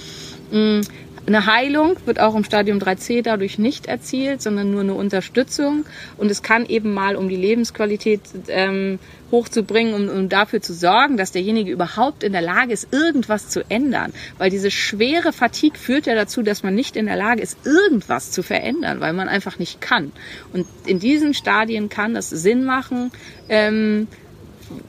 Eine 1.31 1.47
Heilung 1.47 1.97
wird 2.07 2.19
auch 2.19 2.35
im 2.35 2.43
Stadium 2.43 2.79
3c 2.81 3.23
dadurch 3.23 3.57
nicht 3.57 3.87
erzielt, 3.87 4.43
sondern 4.43 4.73
nur 4.73 4.81
eine 4.81 4.95
Unterstützung. 4.95 5.85
Und 6.17 6.29
es 6.29 6.43
kann 6.43 6.67
eben 6.67 6.93
mal, 6.93 7.15
um 7.15 7.29
die 7.29 7.37
Lebensqualität 7.37 8.23
ähm, 8.49 8.99
hochzubringen, 9.31 9.95
um, 9.95 10.09
um 10.09 10.29
dafür 10.29 10.61
zu 10.61 10.75
sorgen, 10.75 11.17
dass 11.17 11.31
derjenige 11.31 11.71
überhaupt 11.71 12.25
in 12.25 12.33
der 12.33 12.43
Lage 12.43 12.73
ist, 12.73 12.93
irgendwas 12.93 13.49
zu 13.49 13.63
ändern. 13.71 14.13
Weil 14.39 14.51
diese 14.51 14.73
schwere 14.73 15.33
Fatigue 15.33 15.79
führt 15.79 16.07
ja 16.07 16.17
dazu, 16.17 16.43
dass 16.43 16.65
man 16.65 16.75
nicht 16.75 16.97
in 16.97 17.07
der 17.07 17.15
Lage 17.15 17.43
ist, 17.43 17.65
irgendwas 17.65 18.33
zu 18.33 18.43
verändern, 18.43 18.99
weil 18.99 19.13
man 19.13 19.29
einfach 19.29 19.61
nicht 19.61 19.81
kann. 19.81 20.11
Und 20.53 20.67
in 20.85 20.99
diesen 20.99 21.33
Stadien 21.33 21.89
kann 21.89 22.13
das 22.13 22.29
Sinn 22.29 22.65
machen, 22.65 23.13
ähm, 23.49 24.09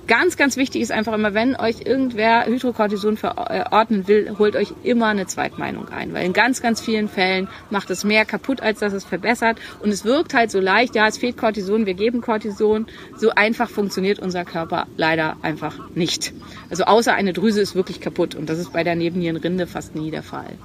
ganz, 0.07 0.37
ganz 0.37 0.57
wichtig 0.57 0.81
ist 0.81 0.91
einfach 0.91 1.13
immer, 1.13 1.33
wenn 1.33 1.55
euch 1.55 1.81
irgendwer 1.85 2.45
Hydrocortison 2.45 3.17
verordnen 3.17 4.07
will, 4.07 4.35
holt 4.37 4.55
euch 4.55 4.73
immer 4.83 5.07
eine 5.07 5.27
Zweitmeinung 5.27 5.89
ein. 5.89 6.13
Weil 6.13 6.25
in 6.25 6.33
ganz, 6.33 6.61
ganz 6.61 6.81
vielen 6.81 7.07
Fällen 7.07 7.47
macht 7.69 7.89
es 7.89 8.03
mehr 8.03 8.25
kaputt, 8.25 8.61
als 8.61 8.79
dass 8.79 8.93
es 8.93 9.03
verbessert. 9.03 9.57
Und 9.79 9.89
es 9.89 10.05
wirkt 10.05 10.33
halt 10.33 10.51
so 10.51 10.59
leicht, 10.59 10.95
ja, 10.95 11.07
es 11.07 11.17
fehlt 11.17 11.37
Cortison, 11.37 11.85
wir 11.85 11.93
geben 11.93 12.21
Cortison. 12.21 12.87
So 13.17 13.31
einfach 13.31 13.69
funktioniert 13.69 14.19
unser 14.19 14.45
Körper 14.45 14.87
leider 14.97 15.37
einfach 15.41 15.89
nicht. 15.95 16.33
Also 16.69 16.83
außer 16.83 17.13
eine 17.13 17.33
Drüse 17.33 17.61
ist 17.61 17.75
wirklich 17.75 18.01
kaputt. 18.01 18.35
Und 18.35 18.49
das 18.49 18.59
ist 18.59 18.73
bei 18.73 18.83
der 18.83 18.95
Nebennierenrinde 18.95 19.67
fast 19.67 19.95
nie 19.95 20.11
der 20.11 20.23
Fall. 20.23 20.57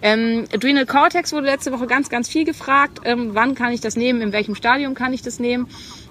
Ähm, 0.00 0.44
Adrenal 0.54 0.86
Cortex 0.86 1.32
wurde 1.32 1.46
letzte 1.46 1.72
Woche 1.72 1.86
ganz, 1.86 2.08
ganz 2.08 2.28
viel 2.28 2.44
gefragt. 2.44 3.00
Ähm, 3.04 3.30
wann 3.32 3.54
kann 3.54 3.72
ich 3.72 3.80
das 3.80 3.96
nehmen? 3.96 4.20
In 4.20 4.32
welchem 4.32 4.54
Stadium 4.54 4.94
kann 4.94 5.12
ich 5.12 5.22
das 5.22 5.40
nehmen? 5.40 5.68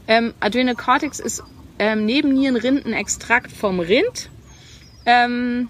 Ähm, 0.07 0.33
Adrenal 0.39 0.75
Cortex 0.75 1.19
ist 1.19 1.43
ähm, 1.79 2.05
Nebennierenrindenextrakt 2.05 3.51
vom 3.51 3.79
Rind. 3.79 4.29
Ähm, 5.05 5.69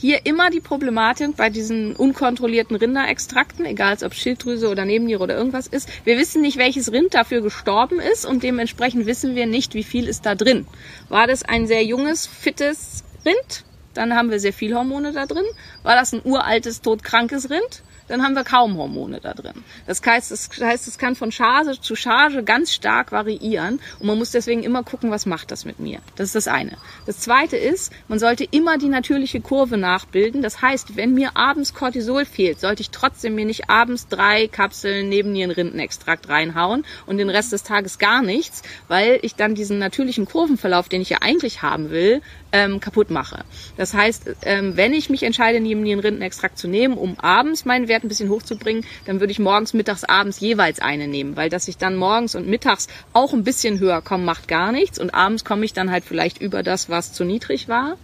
hier 0.00 0.24
immer 0.24 0.48
die 0.48 0.60
Problematik 0.60 1.36
bei 1.36 1.50
diesen 1.50 1.94
unkontrollierten 1.94 2.74
Rinderextrakten, 2.74 3.66
egal 3.66 3.98
ob 4.02 4.14
Schilddrüse 4.14 4.70
oder 4.70 4.86
Nebenniere 4.86 5.22
oder 5.22 5.36
irgendwas 5.36 5.66
ist. 5.66 5.90
Wir 6.04 6.16
wissen 6.16 6.40
nicht, 6.40 6.56
welches 6.56 6.90
Rind 6.90 7.12
dafür 7.12 7.42
gestorben 7.42 8.00
ist 8.00 8.24
und 8.24 8.42
dementsprechend 8.42 9.04
wissen 9.04 9.34
wir 9.34 9.46
nicht, 9.46 9.74
wie 9.74 9.84
viel 9.84 10.08
ist 10.08 10.24
da 10.24 10.34
drin. 10.34 10.66
War 11.10 11.26
das 11.26 11.42
ein 11.42 11.66
sehr 11.66 11.84
junges, 11.84 12.26
fittes 12.26 13.04
Rind? 13.26 13.64
Dann 13.92 14.14
haben 14.14 14.30
wir 14.30 14.40
sehr 14.40 14.54
viel 14.54 14.74
Hormone 14.74 15.12
da 15.12 15.26
drin. 15.26 15.44
War 15.82 15.96
das 15.96 16.14
ein 16.14 16.22
uraltes, 16.24 16.80
todkrankes 16.80 17.50
Rind? 17.50 17.82
Dann 18.10 18.22
haben 18.22 18.34
wir 18.34 18.44
kaum 18.44 18.76
Hormone 18.76 19.20
da 19.20 19.34
drin. 19.34 19.64
Das 19.86 20.02
heißt, 20.04 20.30
das 20.30 20.50
heißt, 20.60 20.88
es 20.88 20.98
kann 20.98 21.14
von 21.14 21.30
Charge 21.30 21.80
zu 21.80 21.94
Charge 21.94 22.42
ganz 22.42 22.72
stark 22.72 23.12
variieren 23.12 23.80
und 24.00 24.06
man 24.06 24.18
muss 24.18 24.32
deswegen 24.32 24.62
immer 24.64 24.82
gucken, 24.82 25.10
was 25.10 25.26
macht 25.26 25.50
das 25.50 25.64
mit 25.64 25.78
mir. 25.78 26.00
Das 26.16 26.26
ist 26.26 26.34
das 26.34 26.48
eine. 26.48 26.76
Das 27.06 27.20
zweite 27.20 27.56
ist, 27.56 27.92
man 28.08 28.18
sollte 28.18 28.44
immer 28.50 28.78
die 28.78 28.88
natürliche 28.88 29.40
Kurve 29.40 29.76
nachbilden. 29.76 30.42
Das 30.42 30.60
heißt, 30.60 30.96
wenn 30.96 31.14
mir 31.14 31.36
abends 31.36 31.72
Cortisol 31.72 32.24
fehlt, 32.24 32.60
sollte 32.60 32.82
ich 32.82 32.90
trotzdem 32.90 33.36
mir 33.36 33.44
nicht 33.44 33.70
abends 33.70 34.08
drei 34.08 34.48
Kapseln 34.48 35.08
Nebennierenrindenextrakt 35.08 36.28
reinhauen 36.28 36.84
und 37.06 37.18
den 37.18 37.30
Rest 37.30 37.52
des 37.52 37.62
Tages 37.62 37.98
gar 37.98 38.22
nichts, 38.22 38.62
weil 38.88 39.20
ich 39.22 39.36
dann 39.36 39.54
diesen 39.54 39.78
natürlichen 39.78 40.26
Kurvenverlauf, 40.26 40.88
den 40.88 41.00
ich 41.00 41.10
ja 41.10 41.18
eigentlich 41.20 41.62
haben 41.62 41.90
will, 41.90 42.22
ähm, 42.52 42.80
kaputt 42.80 43.10
mache. 43.10 43.44
Das 43.76 43.94
heißt, 43.94 44.30
ähm, 44.42 44.76
wenn 44.76 44.92
ich 44.92 45.10
mich 45.10 45.22
entscheide, 45.22 45.60
Nebennierenrindenextrakt 45.60 46.58
zu 46.58 46.68
nehmen, 46.68 46.96
um 46.96 47.18
abends 47.18 47.64
meinen 47.64 47.88
Wert 47.88 48.04
ein 48.04 48.08
bisschen 48.08 48.30
hochzubringen, 48.30 48.84
dann 49.06 49.20
würde 49.20 49.32
ich 49.32 49.38
morgens, 49.38 49.74
mittags, 49.74 50.04
abends 50.04 50.40
jeweils 50.40 50.80
eine 50.80 51.08
nehmen, 51.08 51.36
weil 51.36 51.50
dass 51.50 51.68
ich 51.68 51.76
dann 51.76 51.96
morgens 51.96 52.34
und 52.34 52.48
mittags 52.48 52.88
auch 53.12 53.32
ein 53.32 53.44
bisschen 53.44 53.78
höher 53.78 54.02
komme, 54.02 54.24
macht 54.24 54.48
gar 54.48 54.72
nichts 54.72 54.98
und 54.98 55.14
abends 55.14 55.44
komme 55.44 55.64
ich 55.64 55.72
dann 55.72 55.90
halt 55.90 56.04
vielleicht 56.04 56.40
über 56.40 56.62
das, 56.62 56.88
was 56.88 57.12
zu 57.12 57.24
niedrig 57.24 57.68
war. 57.68 57.96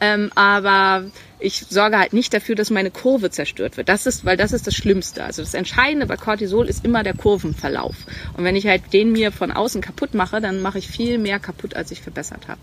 Ähm, 0.00 0.30
aber 0.34 1.04
ich 1.40 1.66
sorge 1.68 1.98
halt 1.98 2.12
nicht 2.12 2.32
dafür, 2.32 2.54
dass 2.54 2.70
meine 2.70 2.90
Kurve 2.90 3.30
zerstört 3.30 3.76
wird. 3.76 3.88
Das 3.88 4.06
ist, 4.06 4.24
weil 4.24 4.36
das 4.36 4.52
ist 4.52 4.66
das 4.66 4.74
Schlimmste. 4.74 5.24
Also 5.24 5.42
das 5.42 5.54
Entscheidende 5.54 6.06
bei 6.06 6.16
Cortisol 6.16 6.68
ist 6.68 6.84
immer 6.84 7.02
der 7.02 7.14
Kurvenverlauf. 7.14 7.96
Und 8.36 8.44
wenn 8.44 8.56
ich 8.56 8.66
halt 8.66 8.92
den 8.92 9.12
mir 9.12 9.32
von 9.32 9.50
außen 9.50 9.80
kaputt 9.80 10.14
mache, 10.14 10.40
dann 10.40 10.62
mache 10.62 10.78
ich 10.78 10.88
viel 10.88 11.18
mehr 11.18 11.38
kaputt, 11.38 11.74
als 11.74 11.90
ich 11.90 12.00
verbessert 12.00 12.48
habe. 12.48 12.60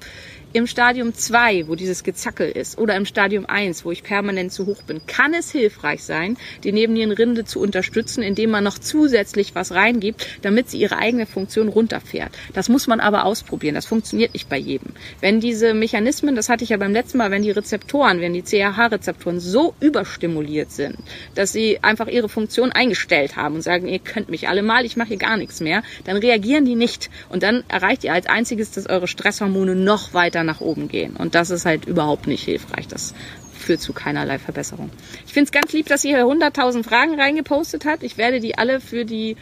Im 0.54 0.66
Stadium 0.66 1.14
2, 1.14 1.68
wo 1.68 1.76
dieses 1.76 2.04
Gezackel 2.04 2.50
ist, 2.50 2.78
oder 2.78 2.96
im 2.96 3.06
Stadium 3.06 3.46
1, 3.46 3.84
wo 3.84 3.92
ich 3.92 4.02
permanent 4.02 4.54
zu 4.54 4.66
hoch 4.66 4.82
bin, 4.84 5.06
kann 5.06 5.34
es 5.34 5.52
hilfreich 5.52 6.04
sein, 6.04 6.38
die 6.64 6.72
Nebennierenrinde 6.72 7.44
zu 7.44 7.60
unterstützen, 7.60 8.24
indem 8.24 8.52
man 8.52 8.64
noch 8.64 8.80
zusätzlich 8.80 9.56
was 9.56 9.74
reingibt, 9.74 10.26
damit 10.42 10.70
sie 10.70 10.80
ihre 10.80 10.98
eigene 10.98 11.26
Funktion 11.26 11.68
runterfährt. 11.68 12.32
Das 12.54 12.70
muss 12.70 12.88
man 12.88 13.02
aber 13.02 13.26
ausprobieren. 13.26 13.76
Das 13.76 13.86
funktioniert 13.86 14.34
nicht 14.34 14.48
bei 14.48 14.58
jedem. 14.58 14.94
Wenn 15.20 15.42
diese 15.42 15.74
Mechanismen, 15.74 16.36
das 16.36 16.48
hatte 16.48 16.64
ich 16.64 16.70
ja 16.70 16.78
beim 16.78 16.94
letzten 16.94 17.18
Mal, 17.18 17.30
wenn 17.30 17.44
die 17.44 17.52
Rezeptoren, 17.52 18.22
wenn 18.22 18.34
die 18.34 18.44
CRH-Rezeptoren 18.72 19.40
so 19.40 19.74
überstimuliert 19.80 20.72
sind, 20.72 20.98
dass 21.36 21.52
sie 21.52 21.80
einfach 21.82 22.08
ihre 22.08 22.30
Funktion 22.30 22.72
eingestellt 22.72 23.36
haben 23.36 23.56
und 23.56 23.62
sagen, 23.62 23.88
ihr 23.88 24.00
könnt 24.00 24.30
mich 24.30 24.48
alle 24.48 24.64
mal, 24.64 24.86
ich 24.86 24.98
mache 24.98 25.10
hier 25.10 25.18
gar 25.18 25.38
nichts 25.38 25.60
mehr, 25.60 25.84
dann 26.06 26.18
reagieren 26.18 26.66
die 26.66 26.76
nicht. 26.76 27.10
Und 27.30 27.44
dann 27.44 27.64
erreicht 27.68 28.04
ihr 28.04 28.14
als 28.14 28.28
einziges, 28.28 28.72
dass 28.72 28.88
eure 28.88 29.08
Stresshormone 29.08 29.76
noch 29.76 30.14
weiter 30.14 30.44
nach 30.44 30.62
oben 30.62 30.88
gehen. 30.88 31.16
Und 31.16 31.36
das 31.36 31.50
ist 31.50 31.66
halt 31.66 31.86
überhaupt 31.86 32.28
nicht 32.28 32.44
hilfreich. 32.44 32.88
Das 32.88 33.14
führt 33.58 33.82
zu 33.82 33.94
keinerlei 33.94 34.40
Verbesserung. 34.40 34.90
Ich 35.26 35.34
finde 35.34 35.46
es 35.46 35.52
ganz 35.52 35.74
lieb, 35.74 35.88
dass 35.88 36.04
ihr 36.04 36.16
hier 36.16 36.26
100.000 36.26 36.84
Fragen 36.84 37.20
reingepostet 37.20 37.86
habt. 37.86 38.04
Ich 38.04 38.18
werde 38.18 38.40
die 38.40 38.58
alle 38.58 38.80
für 38.80 39.04
die 39.06 39.36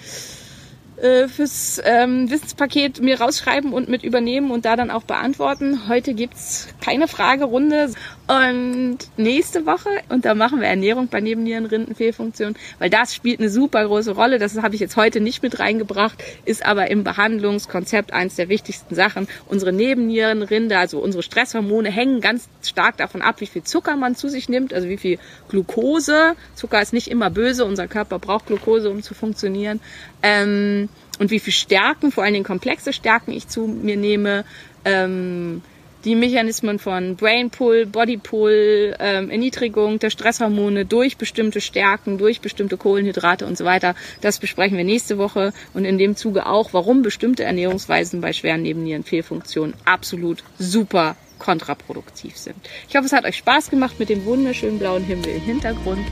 äh, 0.97 1.27
fürs 1.27 1.81
ähm, 1.83 2.29
Wissenspaket 2.29 3.01
mir 3.01 3.19
rausschreiben 3.19 3.73
und 3.73 3.89
mit 3.89 4.03
übernehmen 4.03 4.51
und 4.51 4.63
da 4.63 4.77
dann 4.77 4.91
auch 4.91 5.03
beantworten. 5.03 5.89
Heute 5.89 6.13
gibt's 6.13 6.69
keine 6.81 7.09
Fragerunde 7.09 7.91
und 8.27 8.97
nächste 9.17 9.67
Woche, 9.67 9.89
und 10.09 10.25
da 10.25 10.33
machen 10.33 10.59
wir 10.59 10.67
Ernährung 10.67 11.09
bei 11.09 11.21
Nebennierenrindenfehlfunktion, 11.21 12.55
weil 12.79 12.89
das 12.89 13.13
spielt 13.13 13.39
eine 13.39 13.49
super 13.49 13.85
große 13.85 14.13
Rolle. 14.13 14.39
Das 14.39 14.57
habe 14.57 14.73
ich 14.73 14.81
jetzt 14.81 14.97
heute 14.97 15.21
nicht 15.21 15.43
mit 15.43 15.59
reingebracht, 15.59 16.23
ist 16.43 16.65
aber 16.65 16.89
im 16.89 17.03
Behandlungskonzept 17.03 18.13
eins 18.13 18.35
der 18.35 18.49
wichtigsten 18.49 18.95
Sachen. 18.95 19.27
Unsere 19.47 19.71
Nebennierenrinde, 19.71 20.77
also 20.77 20.99
unsere 20.99 21.21
Stresshormone, 21.21 21.91
hängen 21.91 22.19
ganz 22.19 22.49
stark 22.63 22.97
davon 22.97 23.21
ab, 23.21 23.41
wie 23.41 23.45
viel 23.45 23.63
Zucker 23.63 23.95
man 23.95 24.15
zu 24.15 24.27
sich 24.27 24.49
nimmt, 24.49 24.73
also 24.73 24.89
wie 24.89 24.97
viel 24.97 25.19
Glucose. 25.49 26.33
Zucker 26.55 26.81
ist 26.81 26.93
nicht 26.93 27.11
immer 27.11 27.29
böse, 27.29 27.63
unser 27.63 27.88
Körper 27.88 28.17
braucht 28.17 28.47
Glucose, 28.47 28.89
um 28.89 29.03
zu 29.03 29.13
funktionieren. 29.13 29.79
Ähm, 30.23 30.89
und 31.19 31.29
wie 31.29 31.39
viel 31.39 31.53
Stärken, 31.53 32.11
vor 32.11 32.23
allen 32.23 32.33
Dingen 32.33 32.45
komplexe 32.45 32.91
Stärken 32.91 33.31
ich 33.31 33.47
zu 33.47 33.67
mir 33.67 33.97
nehme. 33.97 34.45
Ähm, 34.83 35.61
die 36.05 36.15
Mechanismen 36.15 36.77
von 36.79 37.15
Brain 37.15 37.49
Pull, 37.49 37.87
Body 37.87 38.17
Pull, 38.17 38.95
ähm, 38.99 39.31
Erniedrigung 39.31 39.99
der 39.99 40.11
Stresshormone 40.11 40.85
durch 40.85 41.17
bestimmte 41.17 41.61
Stärken, 41.61 42.17
durch 42.17 42.41
bestimmte 42.41 42.77
Kohlenhydrate 42.77 43.45
und 43.45 43.57
so 43.57 43.65
weiter. 43.65 43.95
Das 44.21 44.39
besprechen 44.39 44.77
wir 44.77 44.83
nächste 44.83 45.17
Woche 45.17 45.51
und 45.73 45.83
in 45.83 45.97
dem 45.97 46.15
Zuge 46.15 46.45
auch, 46.45 46.73
warum 46.73 47.01
bestimmte 47.01 47.43
Ernährungsweisen 47.43 48.21
bei 48.21 48.33
schweren 48.33 48.61
Nebennierenfehlfunktionen 48.61 49.73
absolut 49.85 50.43
super 50.59 51.15
kontraproduktiv 51.39 52.37
sind. 52.37 52.55
Ich 52.87 52.95
hoffe, 52.95 53.07
es 53.07 53.11
hat 53.11 53.25
euch 53.25 53.37
Spaß 53.37 53.69
gemacht 53.69 53.99
mit 53.99 54.09
dem 54.09 54.25
wunderschönen 54.25 54.79
blauen 54.79 55.03
Himmel 55.03 55.29
im 55.29 55.41
Hintergrund. 55.41 56.05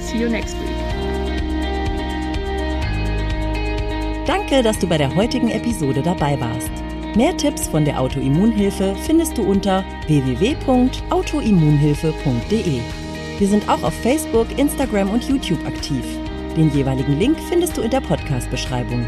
See 0.00 0.18
you 0.18 0.28
next 0.28 0.54
week. 0.54 1.04
Danke, 4.26 4.62
dass 4.62 4.78
du 4.78 4.88
bei 4.88 4.96
der 4.96 5.14
heutigen 5.14 5.50
Episode 5.50 6.00
dabei 6.02 6.40
warst. 6.40 6.93
Mehr 7.16 7.36
Tipps 7.36 7.68
von 7.68 7.84
der 7.84 8.00
Autoimmunhilfe 8.00 8.96
findest 9.06 9.38
du 9.38 9.44
unter 9.44 9.84
www.autoimmunhilfe.de. 10.08 12.80
Wir 13.38 13.48
sind 13.48 13.68
auch 13.68 13.84
auf 13.84 13.94
Facebook, 13.94 14.48
Instagram 14.58 15.10
und 15.10 15.28
YouTube 15.28 15.64
aktiv. 15.64 16.04
Den 16.56 16.72
jeweiligen 16.72 17.16
Link 17.16 17.38
findest 17.48 17.76
du 17.76 17.82
in 17.82 17.92
der 17.92 18.00
Podcast-Beschreibung. 18.00 19.06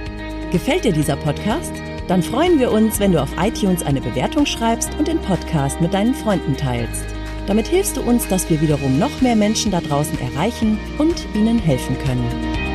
Gefällt 0.53 0.85
dir 0.85 0.93
dieser 0.93 1.17
Podcast? 1.17 1.73
Dann 2.07 2.23
freuen 2.23 2.61
wir 2.61 2.71
uns, 2.71 3.01
wenn 3.01 3.11
du 3.11 3.21
auf 3.21 3.31
iTunes 3.41 3.83
eine 3.83 4.01
Bewertung 4.01 4.47
schreibst 4.47 4.97
und 5.01 5.09
den 5.09 5.19
Podcast 5.19 5.81
mit 5.81 5.93
deinen 5.93 6.15
Freunden 6.15 6.57
teilst. 6.57 7.07
Damit 7.49 7.67
hilfst 7.67 7.97
du 7.97 8.03
uns, 8.03 8.29
dass 8.29 8.49
wir 8.49 8.61
wiederum 8.61 9.01
noch 9.01 9.21
mehr 9.21 9.35
Menschen 9.35 9.73
da 9.73 9.81
draußen 9.81 10.21
erreichen 10.21 10.79
und 10.99 11.27
ihnen 11.35 11.59
helfen 11.59 11.99
können. 11.99 12.66